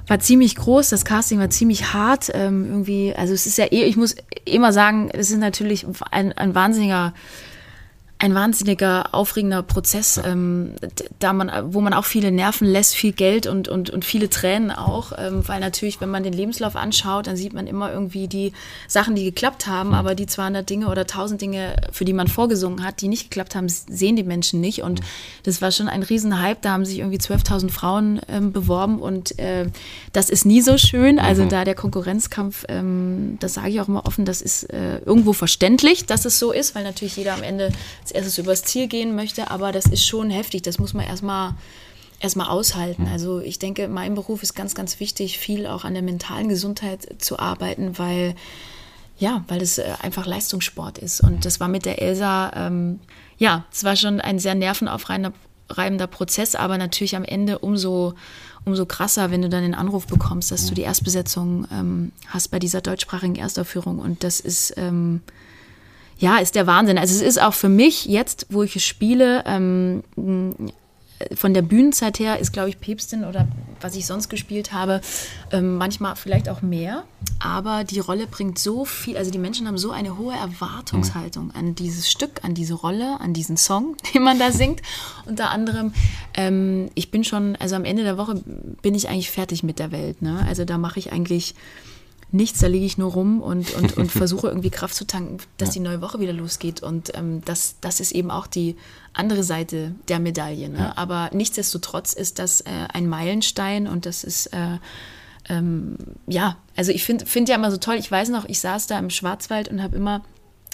war 0.07 0.19
ziemlich 0.19 0.55
groß, 0.55 0.89
das 0.89 1.05
Casting 1.05 1.39
war 1.39 1.49
ziemlich 1.49 1.93
hart. 1.93 2.31
Ähm, 2.33 2.65
irgendwie, 2.65 3.13
also 3.15 3.33
es 3.33 3.45
ist 3.45 3.57
ja 3.57 3.65
eh, 3.65 3.83
ich 3.83 3.97
muss 3.97 4.15
immer 4.45 4.73
sagen, 4.73 5.09
es 5.13 5.29
ist 5.31 5.39
natürlich 5.39 5.85
ein, 6.11 6.33
ein 6.33 6.55
wahnsinniger 6.55 7.13
ein 8.21 8.35
wahnsinniger, 8.35 9.15
aufregender 9.15 9.63
Prozess, 9.63 10.17
ja. 10.17 10.27
ähm, 10.27 10.73
da 11.17 11.33
man, 11.33 11.73
wo 11.73 11.81
man 11.81 11.91
auch 11.93 12.05
viele 12.05 12.31
Nerven 12.31 12.67
lässt, 12.67 12.93
viel 12.93 13.13
Geld 13.13 13.47
und, 13.47 13.67
und, 13.67 13.89
und 13.89 14.05
viele 14.05 14.29
Tränen 14.29 14.69
auch, 14.69 15.11
ähm, 15.17 15.47
weil 15.47 15.59
natürlich, 15.59 16.01
wenn 16.01 16.09
man 16.09 16.21
den 16.21 16.33
Lebenslauf 16.33 16.75
anschaut, 16.75 17.25
dann 17.25 17.35
sieht 17.35 17.53
man 17.53 17.65
immer 17.65 17.91
irgendwie 17.91 18.27
die 18.27 18.53
Sachen, 18.87 19.15
die 19.15 19.23
geklappt 19.23 19.65
haben, 19.65 19.89
mhm. 19.89 19.95
aber 19.95 20.13
die 20.13 20.27
200 20.27 20.69
Dinge 20.69 20.89
oder 20.89 21.01
1000 21.01 21.41
Dinge, 21.41 21.75
für 21.91 22.05
die 22.05 22.13
man 22.13 22.27
vorgesungen 22.27 22.83
hat, 22.83 23.01
die 23.01 23.07
nicht 23.07 23.31
geklappt 23.31 23.55
haben, 23.55 23.67
sehen 23.67 24.15
die 24.15 24.23
Menschen 24.23 24.61
nicht 24.61 24.83
und 24.83 24.99
mhm. 24.99 25.05
das 25.41 25.63
war 25.63 25.71
schon 25.71 25.87
ein 25.87 26.03
Riesenhype, 26.03 26.59
da 26.61 26.73
haben 26.73 26.85
sich 26.85 26.99
irgendwie 26.99 27.17
12.000 27.17 27.71
Frauen 27.71 28.21
ähm, 28.27 28.51
beworben 28.51 28.99
und 28.99 29.39
äh, 29.39 29.65
das 30.13 30.29
ist 30.29 30.45
nie 30.45 30.61
so 30.61 30.77
schön, 30.77 31.17
also 31.17 31.45
mhm. 31.45 31.49
da 31.49 31.65
der 31.65 31.75
Konkurrenzkampf, 31.75 32.65
ähm, 32.69 33.37
das 33.39 33.55
sage 33.55 33.69
ich 33.69 33.81
auch 33.81 33.87
immer 33.87 34.05
offen, 34.05 34.25
das 34.25 34.43
ist 34.43 34.71
äh, 34.71 34.99
irgendwo 34.99 35.33
verständlich, 35.33 36.05
dass 36.05 36.25
es 36.25 36.37
so 36.37 36.51
ist, 36.51 36.75
weil 36.75 36.83
natürlich 36.83 37.17
jeder 37.17 37.33
am 37.33 37.41
Ende 37.41 37.71
als 38.11 38.25
erstes 38.25 38.37
übers 38.37 38.63
Ziel 38.63 38.87
gehen 38.87 39.15
möchte, 39.15 39.49
aber 39.49 39.71
das 39.71 39.85
ist 39.85 40.05
schon 40.05 40.29
heftig. 40.29 40.61
Das 40.63 40.79
muss 40.79 40.93
man 40.93 41.05
erstmal 41.05 41.55
erstmal 42.19 42.49
aushalten. 42.49 43.07
Also 43.07 43.39
ich 43.39 43.57
denke, 43.57 43.87
mein 43.87 44.13
Beruf 44.13 44.43
ist 44.43 44.53
ganz, 44.53 44.75
ganz 44.75 44.99
wichtig, 44.99 45.39
viel 45.39 45.65
auch 45.65 45.85
an 45.85 45.93
der 45.93 46.03
mentalen 46.03 46.49
Gesundheit 46.49 47.15
zu 47.17 47.39
arbeiten, 47.39 47.97
weil 47.97 48.35
ja, 49.17 49.43
weil 49.47 49.61
es 49.61 49.77
äh, 49.77 49.93
einfach 50.01 50.25
Leistungssport 50.25 50.97
ist. 50.97 51.21
Und 51.21 51.45
das 51.45 51.59
war 51.59 51.67
mit 51.67 51.85
der 51.85 52.01
Elsa, 52.01 52.51
ähm, 52.55 52.99
ja, 53.37 53.65
es 53.71 53.83
war 53.83 53.95
schon 53.95 54.19
ein 54.19 54.39
sehr 54.39 54.55
nervenaufreibender 54.55 56.07
Prozess, 56.07 56.55
aber 56.55 56.79
natürlich 56.79 57.15
am 57.15 57.23
Ende 57.23 57.59
umso, 57.59 58.15
umso 58.65 58.87
krasser, 58.87 59.29
wenn 59.29 59.43
du 59.43 59.49
dann 59.49 59.61
den 59.61 59.75
Anruf 59.75 60.07
bekommst, 60.07 60.51
dass 60.51 60.65
du 60.65 60.73
die 60.73 60.81
Erstbesetzung 60.81 61.67
ähm, 61.71 62.11
hast 62.27 62.47
bei 62.47 62.57
dieser 62.57 62.81
deutschsprachigen 62.81 63.35
Erstaufführung. 63.35 63.99
Und 63.99 64.23
das 64.23 64.39
ist 64.39 64.73
ähm, 64.77 65.21
ja, 66.21 66.37
ist 66.37 66.55
der 66.55 66.67
Wahnsinn. 66.67 66.97
Also 66.97 67.15
es 67.15 67.21
ist 67.21 67.41
auch 67.41 67.53
für 67.53 67.67
mich 67.67 68.05
jetzt, 68.05 68.45
wo 68.49 68.63
ich 68.63 68.75
es 68.75 68.85
spiele, 68.85 69.43
ähm, 69.45 70.03
von 71.35 71.53
der 71.53 71.61
Bühnenzeit 71.61 72.19
her 72.19 72.39
ist, 72.39 72.51
glaube 72.51 72.69
ich, 72.69 72.79
Päpstin 72.79 73.23
oder 73.25 73.47
was 73.79 73.95
ich 73.95 74.05
sonst 74.05 74.29
gespielt 74.29 74.71
habe, 74.71 75.01
ähm, 75.51 75.77
manchmal 75.77 76.15
vielleicht 76.15 76.47
auch 76.49 76.61
mehr. 76.61 77.03
Aber 77.39 77.83
die 77.83 77.99
Rolle 77.99 78.27
bringt 78.27 78.59
so 78.59 78.85
viel, 78.85 79.17
also 79.17 79.31
die 79.31 79.39
Menschen 79.39 79.67
haben 79.67 79.77
so 79.77 79.91
eine 79.91 80.17
hohe 80.17 80.33
Erwartungshaltung 80.33 81.51
an 81.55 81.73
dieses 81.73 82.09
Stück, 82.09 82.43
an 82.43 82.53
diese 82.53 82.75
Rolle, 82.75 83.19
an 83.19 83.33
diesen 83.33 83.57
Song, 83.57 83.95
den 84.13 84.23
man 84.23 84.37
da 84.37 84.51
singt. 84.51 84.81
Unter 85.25 85.49
anderem, 85.49 85.93
ähm, 86.35 86.89
ich 86.93 87.09
bin 87.09 87.23
schon, 87.23 87.55
also 87.55 87.75
am 87.75 87.85
Ende 87.85 88.03
der 88.03 88.17
Woche 88.17 88.41
bin 88.81 88.93
ich 88.93 89.09
eigentlich 89.09 89.31
fertig 89.31 89.63
mit 89.63 89.79
der 89.79 89.91
Welt. 89.91 90.21
Ne? 90.21 90.45
Also 90.47 90.65
da 90.65 90.77
mache 90.77 90.99
ich 90.99 91.11
eigentlich 91.11 91.55
nichts, 92.31 92.59
da 92.59 92.67
liege 92.67 92.85
ich 92.85 92.97
nur 92.97 93.11
rum 93.11 93.41
und, 93.41 93.73
und, 93.73 93.97
und 93.97 94.11
versuche 94.11 94.47
irgendwie 94.47 94.69
Kraft 94.69 94.95
zu 94.95 95.05
tanken, 95.05 95.37
dass 95.57 95.69
ja. 95.69 95.73
die 95.73 95.79
neue 95.81 96.01
Woche 96.01 96.19
wieder 96.19 96.33
losgeht. 96.33 96.81
Und 96.81 97.15
ähm, 97.15 97.41
das, 97.45 97.75
das 97.81 97.99
ist 97.99 98.11
eben 98.11 98.31
auch 98.31 98.47
die 98.47 98.75
andere 99.13 99.43
Seite 99.43 99.95
der 100.07 100.19
Medaille. 100.19 100.69
Ne? 100.69 100.79
Ja. 100.79 100.93
Aber 100.95 101.29
nichtsdestotrotz 101.33 102.13
ist 102.13 102.39
das 102.39 102.61
äh, 102.61 102.69
ein 102.93 103.07
Meilenstein 103.07 103.87
und 103.87 104.05
das 104.05 104.23
ist, 104.23 104.47
äh, 104.47 104.77
ähm, 105.49 105.97
ja, 106.27 106.57
also 106.75 106.91
ich 106.91 107.03
finde 107.03 107.25
find 107.25 107.49
ja 107.49 107.55
immer 107.55 107.71
so 107.71 107.77
toll, 107.77 107.95
ich 107.95 108.09
weiß 108.09 108.29
noch, 108.29 108.45
ich 108.45 108.59
saß 108.59 108.87
da 108.87 108.97
im 108.99 109.09
Schwarzwald 109.09 109.67
und 109.69 109.81
habe 109.81 109.97
immer 109.97 110.23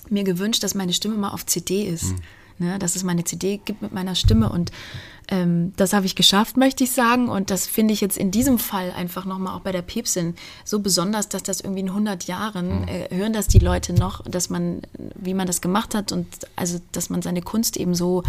mir 0.10 0.24
gewünscht, 0.24 0.64
dass 0.64 0.76
meine 0.76 0.94
Stimme 0.94 1.16
mal 1.16 1.32
auf 1.32 1.46
CD 1.46 1.84
ist. 1.84 2.12
Mhm. 2.12 2.22
Ne? 2.60 2.80
Dass 2.80 2.96
es 2.96 3.04
meine 3.04 3.24
CD 3.24 3.58
gibt 3.58 3.82
mit 3.82 3.94
meiner 3.94 4.16
Stimme 4.16 4.50
und 4.50 4.72
ähm, 5.30 5.74
das 5.76 5.94
habe 5.94 6.06
ich 6.06 6.16
geschafft, 6.16 6.58
möchte 6.58 6.84
ich 6.84 6.92
sagen. 6.92 7.28
Und 7.28 7.50
das 7.52 7.68
finde 7.68 7.94
ich 7.94 8.02
jetzt 8.02 8.18
in 8.18 8.32
diesem 8.32 8.60
Fall 8.60 8.92
einfach 8.92 9.26
nochmal 9.26 9.56
auch 9.56 9.62
bei 9.62 9.72
der 9.72 9.82
Päpstin 9.82 10.36
so 10.64 10.80
besonders, 10.80 11.28
dass 11.28 11.44
das 11.44 11.60
irgendwie 11.60 11.82
in 11.82 11.90
100 11.90 12.24
Jahren 12.26 12.82
mhm. 12.82 12.88
äh, 12.88 13.16
hören 13.16 13.34
das 13.34 13.48
die 13.48 13.60
Leute 13.60 13.94
noch, 13.94 14.24
dass 14.24 14.50
man, 14.50 14.82
wie 15.16 15.34
man 15.34 15.48
das 15.48 15.62
gemacht 15.62 15.96
hat 15.96 16.12
und 16.12 16.28
also, 16.56 16.80
dass 16.94 17.10
man 17.10 17.22
seine 17.22 17.42
Kunst 17.42 17.78
eben 17.78 17.94
so 17.94 18.24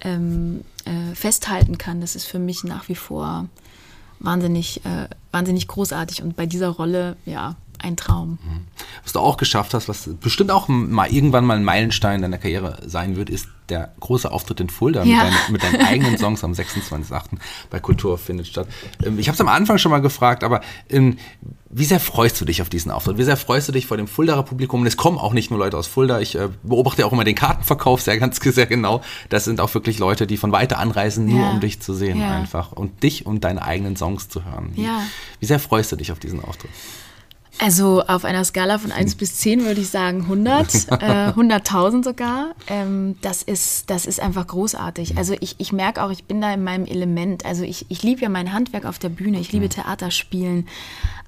ähm, 0.00 0.62
äh, 0.84 1.14
festhalten 1.14 1.76
kann. 1.78 2.00
Das 2.00 2.16
ist 2.16 2.24
für 2.24 2.38
mich 2.38 2.64
nach 2.64 2.88
wie 2.88 2.94
vor 2.94 3.48
wahnsinnig, 4.18 4.84
äh, 4.84 5.08
wahnsinnig 5.32 5.68
großartig. 5.68 6.22
Und 6.22 6.36
bei 6.36 6.46
dieser 6.46 6.68
Rolle, 6.68 7.16
ja, 7.26 7.56
ein 7.78 7.96
Traum. 7.96 8.38
Mhm. 8.42 8.66
Was 9.02 9.12
du 9.12 9.18
auch 9.18 9.36
geschafft 9.36 9.74
hast, 9.74 9.88
was 9.88 10.08
bestimmt 10.20 10.50
auch 10.50 10.68
mal 10.68 11.10
irgendwann 11.10 11.44
mal 11.44 11.56
ein 11.56 11.64
Meilenstein 11.64 12.22
deiner 12.22 12.38
Karriere 12.38 12.78
sein 12.86 13.16
wird, 13.16 13.30
ist 13.30 13.48
der 13.68 13.92
große 14.00 14.30
Auftritt 14.30 14.60
in 14.60 14.70
Fulda 14.70 15.02
ja. 15.02 15.24
mit, 15.24 15.24
deinen, 15.24 15.52
mit, 15.52 15.62
deinen, 15.62 15.86
eigenen 15.86 16.18
Songs 16.18 16.44
am 16.44 16.52
26.08. 16.52 17.22
bei 17.70 17.80
Kultur 17.80 18.18
findet 18.18 18.46
statt. 18.46 18.68
Ähm, 19.04 19.18
ich 19.18 19.28
habe 19.28 19.34
es 19.34 19.40
am 19.40 19.48
Anfang 19.48 19.78
schon 19.78 19.90
mal 19.90 20.00
gefragt, 20.00 20.44
aber 20.44 20.60
ähm, 20.88 21.16
wie 21.74 21.84
sehr 21.84 22.00
freust 22.00 22.40
du 22.40 22.44
dich 22.44 22.60
auf 22.60 22.68
diesen 22.68 22.90
Auftritt? 22.90 23.16
Wie 23.16 23.24
sehr 23.24 23.36
freust 23.36 23.68
du 23.68 23.72
dich 23.72 23.86
vor 23.86 23.96
dem 23.96 24.06
Fuldaer 24.06 24.42
Publikum? 24.42 24.82
Und 24.82 24.86
es 24.86 24.98
kommen 24.98 25.18
auch 25.18 25.32
nicht 25.32 25.50
nur 25.50 25.58
Leute 25.58 25.78
aus 25.78 25.86
Fulda. 25.86 26.20
Ich 26.20 26.34
äh, 26.34 26.50
beobachte 26.62 27.06
auch 27.06 27.12
immer 27.12 27.24
den 27.24 27.34
Kartenverkauf 27.34 28.02
sehr 28.02 28.18
ganz 28.18 28.36
sehr 28.42 28.66
genau. 28.66 29.00
Das 29.30 29.46
sind 29.46 29.60
auch 29.60 29.72
wirklich 29.74 29.98
Leute, 29.98 30.26
die 30.26 30.36
von 30.36 30.52
weiter 30.52 30.78
anreisen, 30.78 31.26
nur 31.26 31.40
ja. 31.40 31.50
um 31.50 31.60
dich 31.60 31.80
zu 31.80 31.94
sehen 31.94 32.20
ja. 32.20 32.36
einfach 32.36 32.72
und 32.72 33.02
dich 33.02 33.26
und 33.26 33.42
deine 33.42 33.62
eigenen 33.62 33.96
Songs 33.96 34.28
zu 34.28 34.44
hören. 34.44 34.72
Wie, 34.74 34.86
wie 35.40 35.46
sehr 35.46 35.58
freust 35.58 35.90
du 35.92 35.96
dich 35.96 36.12
auf 36.12 36.18
diesen 36.18 36.44
Auftritt? 36.44 36.70
Also 37.58 38.02
auf 38.02 38.24
einer 38.24 38.44
Skala 38.44 38.78
von 38.78 38.92
1 38.92 39.14
bis 39.16 39.36
10 39.36 39.64
würde 39.64 39.80
ich 39.80 39.88
sagen 39.88 40.22
100, 40.22 40.74
äh, 40.90 41.30
100.000 41.30 42.04
sogar. 42.04 42.54
Ähm, 42.68 43.16
das, 43.20 43.42
ist, 43.42 43.90
das 43.90 44.06
ist 44.06 44.20
einfach 44.20 44.46
großartig. 44.46 45.16
Also 45.16 45.34
ich, 45.40 45.56
ich 45.58 45.72
merke 45.72 46.02
auch, 46.02 46.10
ich 46.10 46.24
bin 46.24 46.40
da 46.40 46.52
in 46.52 46.64
meinem 46.64 46.86
Element. 46.86 47.44
Also 47.44 47.62
ich, 47.62 47.86
ich 47.88 48.02
liebe 48.02 48.22
ja 48.22 48.28
mein 48.28 48.52
Handwerk 48.52 48.84
auf 48.84 48.98
der 48.98 49.10
Bühne, 49.10 49.38
ich 49.38 49.52
liebe 49.52 49.68
Theaterspielen, 49.68 50.66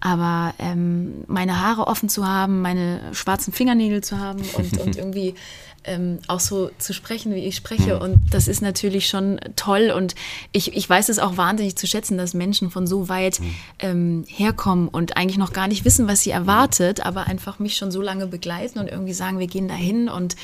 aber 0.01 0.55
ähm, 0.59 1.25
meine 1.27 1.61
Haare 1.61 1.87
offen 1.87 2.09
zu 2.09 2.27
haben, 2.27 2.63
meine 2.63 3.01
schwarzen 3.13 3.53
Fingernägel 3.53 4.03
zu 4.03 4.19
haben 4.19 4.43
und, 4.57 4.79
und 4.79 4.97
irgendwie 4.97 5.35
ähm, 5.85 6.19
auch 6.29 6.41
so 6.41 6.71
zu 6.79 6.93
sprechen, 6.93 7.35
wie 7.35 7.45
ich 7.45 7.57
spreche. 7.57 7.97
Mhm. 7.97 8.03
Und 8.03 8.21
das 8.31 8.49
ist 8.49 8.63
natürlich 8.63 9.09
schon 9.09 9.39
toll. 9.57 9.93
Und 9.95 10.15
ich, 10.53 10.75
ich 10.77 10.89
weiß 10.89 11.09
es 11.09 11.19
auch 11.19 11.37
wahnsinnig 11.37 11.77
zu 11.77 11.87
schätzen, 11.87 12.19
dass 12.19 12.35
Menschen 12.35 12.71
von 12.71 12.87
so 12.87 13.09
weit 13.09 13.41
mhm. 13.41 13.55
ähm, 13.79 14.25
herkommen 14.29 14.89
und 14.89 15.17
eigentlich 15.17 15.39
noch 15.39 15.53
gar 15.53 15.69
nicht 15.69 15.85
wissen, 15.85 16.09
was 16.09 16.23
sie 16.23 16.31
erwartet, 16.31 17.05
aber 17.05 17.27
einfach 17.27 17.59
mich 17.59 17.77
schon 17.77 17.91
so 17.91 18.01
lange 18.03 18.27
begleiten 18.27 18.79
und 18.79 18.89
irgendwie 18.89 19.13
sagen, 19.13 19.39
wir 19.39 19.47
gehen 19.47 19.69
dahin 19.69 20.09
und 20.09 20.37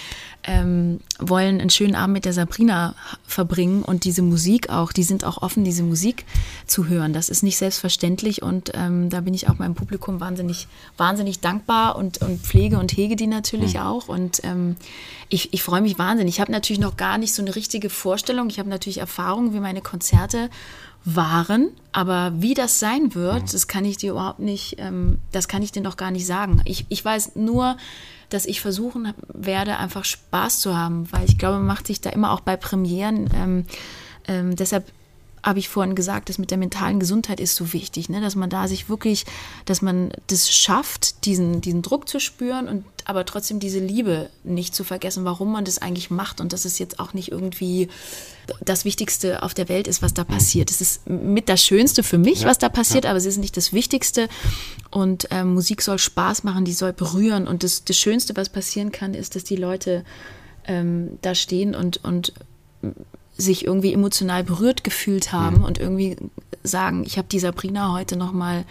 ähm, 0.45 1.01
wollen 1.19 1.61
einen 1.61 1.71
schönen 1.71 1.95
Abend 1.95 2.15
mit 2.15 2.25
der 2.25 2.33
Sabrina 2.33 2.95
verbringen. 3.27 3.83
Und 3.83 4.05
diese 4.05 4.23
Musik 4.23 4.71
auch, 4.71 4.93
die 4.93 5.03
sind 5.03 5.25
auch 5.25 5.43
offen, 5.43 5.65
diese 5.65 5.83
Musik 5.83 6.25
zu 6.67 6.89
hören. 6.89 7.13
Das 7.13 7.29
ist 7.29 7.43
nicht 7.43 7.59
selbstverständlich. 7.59 8.43
Und 8.43 8.73
ähm, 8.75 9.11
da 9.11 9.21
bin 9.21 9.35
ich 9.35 9.49
auch 9.49 9.59
meinem 9.59 9.75
Publikum 9.75 10.21
wahnsinnig, 10.21 10.67
wahnsinnig 10.97 11.41
dankbar 11.41 11.97
und, 11.97 12.19
und 12.19 12.41
pflege 12.41 12.79
und 12.79 12.93
hege 12.93 13.17
die 13.17 13.27
natürlich 13.27 13.75
mhm. 13.75 13.81
auch. 13.81 14.09
Und 14.09 14.41
ähm, 14.45 14.77
ich, 15.31 15.55
ich 15.55 15.63
freue 15.63 15.81
mich 15.81 15.99
wahnsinnig. 15.99 16.35
Ich 16.35 16.41
habe 16.41 16.53
natürlich 16.53 16.81
noch 16.81 16.97
gar 16.97 17.17
nicht 17.17 17.33
so 17.33 17.41
eine 17.41 17.55
richtige 17.55 17.89
Vorstellung. 17.89 18.51
Ich 18.51 18.59
habe 18.59 18.69
natürlich 18.69 18.99
Erfahrung, 18.99 19.55
wie 19.55 19.61
meine 19.61 19.81
Konzerte 19.81 20.51
waren, 21.05 21.71
aber 21.93 22.33
wie 22.37 22.53
das 22.53 22.79
sein 22.79 23.15
wird, 23.15 23.43
mhm. 23.43 23.49
das 23.53 23.69
kann 23.69 23.87
ich 23.87 23.97
dir 23.97 24.11
überhaupt 24.11 24.41
nicht, 24.41 24.77
ähm, 24.79 25.19
das 25.33 25.49
kann 25.49 25.63
ich 25.63 25.73
dir 25.73 25.81
noch 25.81 25.97
gar 25.97 26.11
nicht 26.11 26.27
sagen. 26.27 26.61
Ich, 26.67 26.85
ich 26.91 27.03
weiß 27.03 27.37
nur, 27.37 27.79
dass 28.29 28.45
ich 28.45 28.61
versuchen 28.61 29.15
werde, 29.29 29.79
einfach 29.79 30.05
Spaß 30.05 30.61
zu 30.61 30.77
haben, 30.77 31.11
weil 31.11 31.25
ich 31.25 31.39
glaube, 31.39 31.57
man 31.57 31.67
macht 31.67 31.87
sich 31.87 32.01
da 32.01 32.11
immer 32.11 32.33
auch 32.33 32.41
bei 32.41 32.57
Premieren. 32.57 33.31
Ähm, 33.35 33.67
ähm, 34.29 34.57
deshalb 34.57 34.93
habe 35.43 35.59
ich 35.59 35.69
vorhin 35.69 35.95
gesagt, 35.95 36.29
das 36.29 36.39
mit 36.39 36.51
der 36.51 36.59
mentalen 36.59 37.01
Gesundheit 37.01 37.41
ist 37.41 37.55
so 37.55 37.73
wichtig, 37.73 38.09
ne? 38.09 38.21
dass 38.21 38.37
man 38.37 38.51
da 38.51 38.69
sich 38.69 38.89
wirklich, 38.89 39.25
dass 39.65 39.83
man 39.83 40.13
das 40.27 40.51
schafft, 40.51 41.25
diesen, 41.25 41.61
diesen 41.61 41.83
Druck 41.83 42.09
zu 42.09 42.21
spüren 42.21 42.69
und 42.69 42.85
aber 43.07 43.25
trotzdem 43.25 43.59
diese 43.59 43.79
Liebe 43.81 44.31
nicht 44.45 44.75
zu 44.75 44.85
vergessen, 44.85 45.25
warum 45.25 45.51
man 45.53 45.65
das 45.65 45.79
eigentlich 45.79 46.11
macht 46.11 46.41
und 46.41 46.53
dass 46.53 46.65
es 46.65 46.79
jetzt 46.79 47.01
auch 47.01 47.15
nicht 47.15 47.31
irgendwie 47.33 47.89
das 48.65 48.85
Wichtigste 48.85 49.43
auf 49.43 49.55
der 49.55 49.69
Welt 49.69 49.89
ist, 49.89 50.03
was 50.03 50.15
da 50.15 50.25
passiert. 50.25 50.71
Es 50.71 50.81
ist 50.81 51.09
mit 51.09 51.49
das 51.49 51.65
Schönste 51.65 52.03
für 52.03 52.19
mich, 52.19 52.43
ja, 52.43 52.49
was 52.49 52.59
da 52.59 52.69
passiert, 52.69 53.05
ja. 53.05 53.11
aber 53.11 53.19
es 53.19 53.27
ist 53.27 53.39
nicht 53.39 53.57
das 53.57 53.73
Wichtigste 53.73 54.29
und 54.91 55.31
äh, 55.31 55.45
Musik 55.45 55.83
soll 55.83 55.99
Spaß 55.99 56.45
machen, 56.45 56.65
die 56.65 56.73
soll 56.73 56.93
berühren 56.93 57.49
und 57.49 57.63
das, 57.63 57.85
das 57.85 57.97
Schönste, 57.97 58.37
was 58.37 58.49
passieren 58.49 58.93
kann, 58.93 59.15
ist, 59.15 59.35
dass 59.35 59.45
die 59.45 59.57
Leute 59.57 60.05
ähm, 60.67 61.19
da 61.23 61.35
stehen 61.35 61.75
und, 61.75 62.05
und 62.05 62.33
sich 63.41 63.65
irgendwie 63.65 63.93
emotional 63.93 64.45
berührt 64.45 64.85
gefühlt 64.85 65.33
haben 65.33 65.59
mhm. 65.59 65.65
und 65.65 65.79
irgendwie 65.79 66.17
sagen, 66.63 67.05
ich 67.05 67.19
habe 67.19 67.29
die 67.29 67.41
Sabrina 67.41 67.93
heute 67.93 68.17
nochmal 68.17 68.65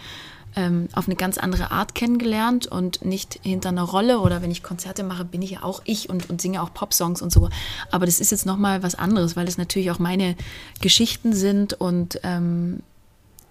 ähm, 0.56 0.88
auf 0.92 1.06
eine 1.06 1.16
ganz 1.16 1.38
andere 1.38 1.70
Art 1.70 1.94
kennengelernt 1.94 2.66
und 2.66 3.04
nicht 3.04 3.38
hinter 3.42 3.68
einer 3.68 3.82
Rolle 3.82 4.18
oder 4.18 4.42
wenn 4.42 4.50
ich 4.50 4.62
Konzerte 4.62 5.02
mache, 5.02 5.24
bin 5.24 5.42
ich 5.42 5.50
ja 5.50 5.62
auch 5.62 5.82
ich 5.84 6.08
und, 6.10 6.28
und 6.28 6.40
singe 6.40 6.62
auch 6.62 6.74
Popsongs 6.74 7.22
und 7.22 7.32
so. 7.32 7.48
Aber 7.90 8.06
das 8.06 8.20
ist 8.20 8.30
jetzt 8.30 8.46
nochmal 8.46 8.82
was 8.82 8.94
anderes, 8.94 9.36
weil 9.36 9.46
es 9.46 9.58
natürlich 9.58 9.90
auch 9.90 9.98
meine 9.98 10.36
Geschichten 10.80 11.32
sind 11.32 11.74
und 11.74 12.20
ähm, 12.24 12.80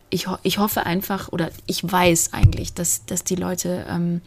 ich, 0.10 0.28
ich 0.44 0.58
hoffe 0.58 0.86
einfach 0.86 1.30
oder 1.32 1.52
ich 1.68 1.90
weiß 1.90 2.34
eigentlich, 2.34 2.74
dass, 2.74 3.06
dass 3.06 3.24
die 3.24 3.36
Leute 3.36 3.86
ähm, 3.88 4.22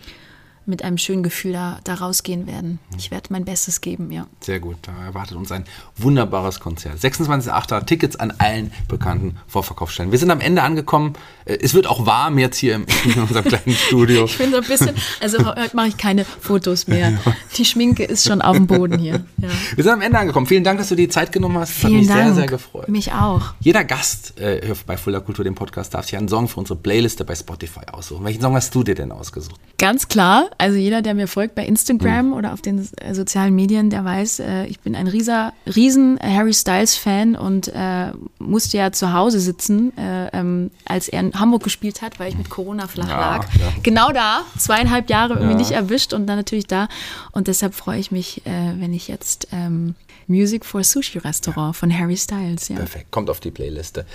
mit 0.66 0.84
einem 0.84 0.98
schönen 0.98 1.22
Gefühl 1.22 1.52
da, 1.52 1.78
da 1.84 1.94
rausgehen 1.94 2.46
werden. 2.46 2.78
Ich 2.96 3.10
werde 3.10 3.28
mein 3.30 3.44
Bestes 3.44 3.80
geben, 3.80 4.10
ja. 4.12 4.26
Sehr 4.40 4.60
gut, 4.60 4.76
da 4.82 4.92
erwartet 5.04 5.36
uns 5.36 5.50
ein 5.52 5.64
wunderbares 5.96 6.60
Konzert. 6.60 6.98
26.8. 6.98 7.84
Tickets 7.86 8.16
an 8.16 8.32
allen 8.38 8.72
bekannten 8.88 9.36
Vorverkaufsstellen. 9.46 10.12
Wir 10.12 10.18
sind 10.18 10.30
am 10.30 10.40
Ende 10.40 10.62
angekommen. 10.62 11.14
Äh, 11.44 11.58
es 11.62 11.74
wird 11.74 11.86
auch 11.86 12.06
warm 12.06 12.38
jetzt 12.38 12.56
hier 12.58 12.74
in 12.76 12.86
unserem 13.20 13.44
kleinen 13.44 13.76
Studio. 13.76 14.26
Ich 14.32 14.38
bin 14.38 14.50
so 14.50 14.58
ein 14.58 14.64
bisschen, 14.64 14.94
also 15.20 15.44
heute 15.44 15.76
mache 15.76 15.88
ich 15.88 15.96
keine 15.96 16.24
Fotos 16.24 16.86
mehr. 16.86 17.12
Die 17.56 17.64
Schminke 17.64 18.04
ist 18.04 18.24
schon 18.26 18.40
auf 18.40 18.56
dem 18.56 18.66
Boden 18.66 18.98
hier. 18.98 19.24
Ja. 19.38 19.48
Wir 19.74 19.84
sind 19.84 19.92
am 19.92 20.00
Ende 20.00 20.18
angekommen. 20.18 20.46
Vielen 20.46 20.64
Dank, 20.64 20.78
dass 20.78 20.88
du 20.88 20.94
die 20.94 21.08
Zeit 21.08 21.32
genommen 21.32 21.58
hast. 21.58 21.70
Das 21.70 21.90
Vielen 21.90 21.94
hat 21.94 22.00
mich 22.00 22.08
Dank. 22.08 22.24
sehr, 22.24 22.34
sehr 22.34 22.46
gefreut. 22.46 22.88
Mich 22.88 23.12
auch. 23.12 23.54
Jeder 23.60 23.84
Gast 23.84 24.38
äh, 24.40 24.74
bei 24.86 24.96
Fuller 24.96 25.20
Kultur, 25.20 25.44
dem 25.44 25.54
Podcast, 25.54 25.92
darf 25.94 26.06
sich 26.06 26.16
einen 26.16 26.28
Song 26.28 26.48
für 26.48 26.60
unsere 26.60 26.78
Playliste 26.78 27.24
bei 27.24 27.34
Spotify 27.34 27.80
aussuchen. 27.90 28.24
Welchen 28.24 28.40
Song 28.40 28.54
hast 28.54 28.74
du 28.74 28.82
dir 28.82 28.94
denn 28.94 29.12
ausgesucht? 29.12 29.60
Ganz 29.78 30.08
klar, 30.08 30.50
also 30.58 30.76
jeder, 30.76 31.02
der 31.02 31.14
mir 31.14 31.28
folgt 31.28 31.54
bei 31.54 31.64
Instagram 31.66 32.28
mhm. 32.28 32.32
oder 32.34 32.52
auf 32.52 32.60
den 32.62 32.88
sozialen 33.12 33.54
Medien, 33.54 33.90
der 33.90 34.04
weiß, 34.04 34.40
äh, 34.40 34.66
ich 34.66 34.80
bin 34.80 34.94
ein 34.94 35.06
rieser, 35.06 35.52
riesen 35.74 36.18
Harry 36.22 36.54
Styles 36.54 36.96
Fan 36.96 37.36
und 37.36 37.68
äh, 37.68 38.12
musste 38.38 38.76
ja 38.76 38.92
zu 38.92 39.12
Hause 39.12 39.40
sitzen, 39.40 39.96
äh, 39.96 40.28
ähm, 40.32 40.70
als 40.84 41.08
er 41.08 41.20
in 41.20 41.38
Hamburg 41.38 41.62
gespielt 41.64 42.02
hat, 42.02 42.18
weil 42.20 42.28
ich 42.30 42.36
mit 42.38 42.50
Corona 42.50 42.86
flach 42.86 43.08
Ja, 43.08 43.36
lag. 43.36 43.46
ja. 43.58 43.72
Genau 43.82 44.10
da, 44.12 44.42
zweieinhalb 44.58 45.10
Jahre 45.10 45.34
irgendwie 45.34 45.52
Ja. 45.52 45.58
nicht 45.58 45.70
erwischt 45.72 46.12
und 46.12 46.26
dann 46.26 46.36
natürlich 46.36 46.66
da. 46.66 46.88
Und 47.32 47.48
deshalb 47.48 47.74
freue 47.74 47.98
ich 47.98 48.10
mich, 48.10 48.46
äh, 48.46 48.50
wenn 48.78 48.92
ich 48.94 49.08
jetzt 49.08 49.48
ähm, 49.52 49.94
Music 50.28 50.64
for 50.64 50.84
Sushi 50.84 51.18
Restaurant 51.18 51.74
von 51.76 51.96
Harry 51.96 52.16
Styles, 52.16 52.68
ja. 52.68 52.76
Perfekt, 52.76 53.10
kommt 53.10 53.28
auf 53.28 53.40
die 53.40 53.50
Playliste. 53.50 54.06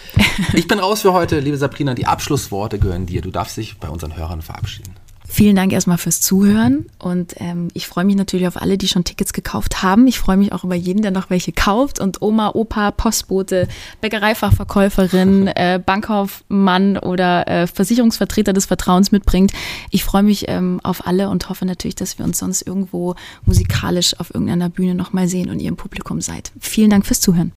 Ich 0.53 0.67
bin 0.67 0.79
raus 0.79 1.01
für 1.01 1.13
heute, 1.13 1.39
liebe 1.39 1.57
Sabrina. 1.57 1.93
Die 1.93 2.05
Abschlussworte 2.05 2.79
gehören 2.79 3.05
dir. 3.05 3.21
Du 3.21 3.29
darfst 3.31 3.57
dich 3.57 3.77
bei 3.77 3.89
unseren 3.89 4.15
Hörern 4.15 4.41
verabschieden. 4.41 4.93
Vielen 5.29 5.55
Dank 5.57 5.73
erstmal 5.73 5.97
fürs 5.97 6.21
Zuhören 6.21 6.85
und 6.99 7.35
ähm, 7.37 7.67
ich 7.73 7.85
freue 7.85 8.05
mich 8.05 8.15
natürlich 8.15 8.47
auf 8.47 8.59
alle, 8.59 8.77
die 8.77 8.87
schon 8.87 9.03
Tickets 9.03 9.33
gekauft 9.33 9.83
haben. 9.83 10.07
Ich 10.07 10.19
freue 10.19 10.37
mich 10.37 10.53
auch 10.53 10.63
über 10.63 10.73
jeden, 10.73 11.01
der 11.01 11.11
noch 11.11 11.29
welche 11.29 11.51
kauft 11.51 11.99
und 11.99 12.21
Oma, 12.21 12.51
Opa, 12.55 12.91
Postbote, 12.91 13.67
Bäckereifachverkäuferin, 14.01 15.47
äh, 15.55 15.81
Bankkaufmann 15.85 16.97
oder 16.97 17.47
äh, 17.47 17.67
Versicherungsvertreter 17.67 18.53
des 18.53 18.65
Vertrauens 18.65 19.11
mitbringt. 19.11 19.51
Ich 19.91 20.05
freue 20.05 20.23
mich 20.23 20.45
ähm, 20.47 20.79
auf 20.81 21.05
alle 21.05 21.29
und 21.29 21.49
hoffe 21.49 21.65
natürlich, 21.65 21.95
dass 21.95 22.17
wir 22.17 22.25
uns 22.25 22.39
sonst 22.39 22.61
irgendwo 22.61 23.15
musikalisch 23.45 24.17
auf 24.19 24.33
irgendeiner 24.33 24.69
Bühne 24.69 24.95
nochmal 24.95 25.27
sehen 25.27 25.49
und 25.49 25.59
ihr 25.59 25.67
im 25.67 25.77
Publikum 25.77 26.21
seid. 26.21 26.51
Vielen 26.59 26.89
Dank 26.89 27.05
fürs 27.05 27.19
Zuhören. 27.19 27.51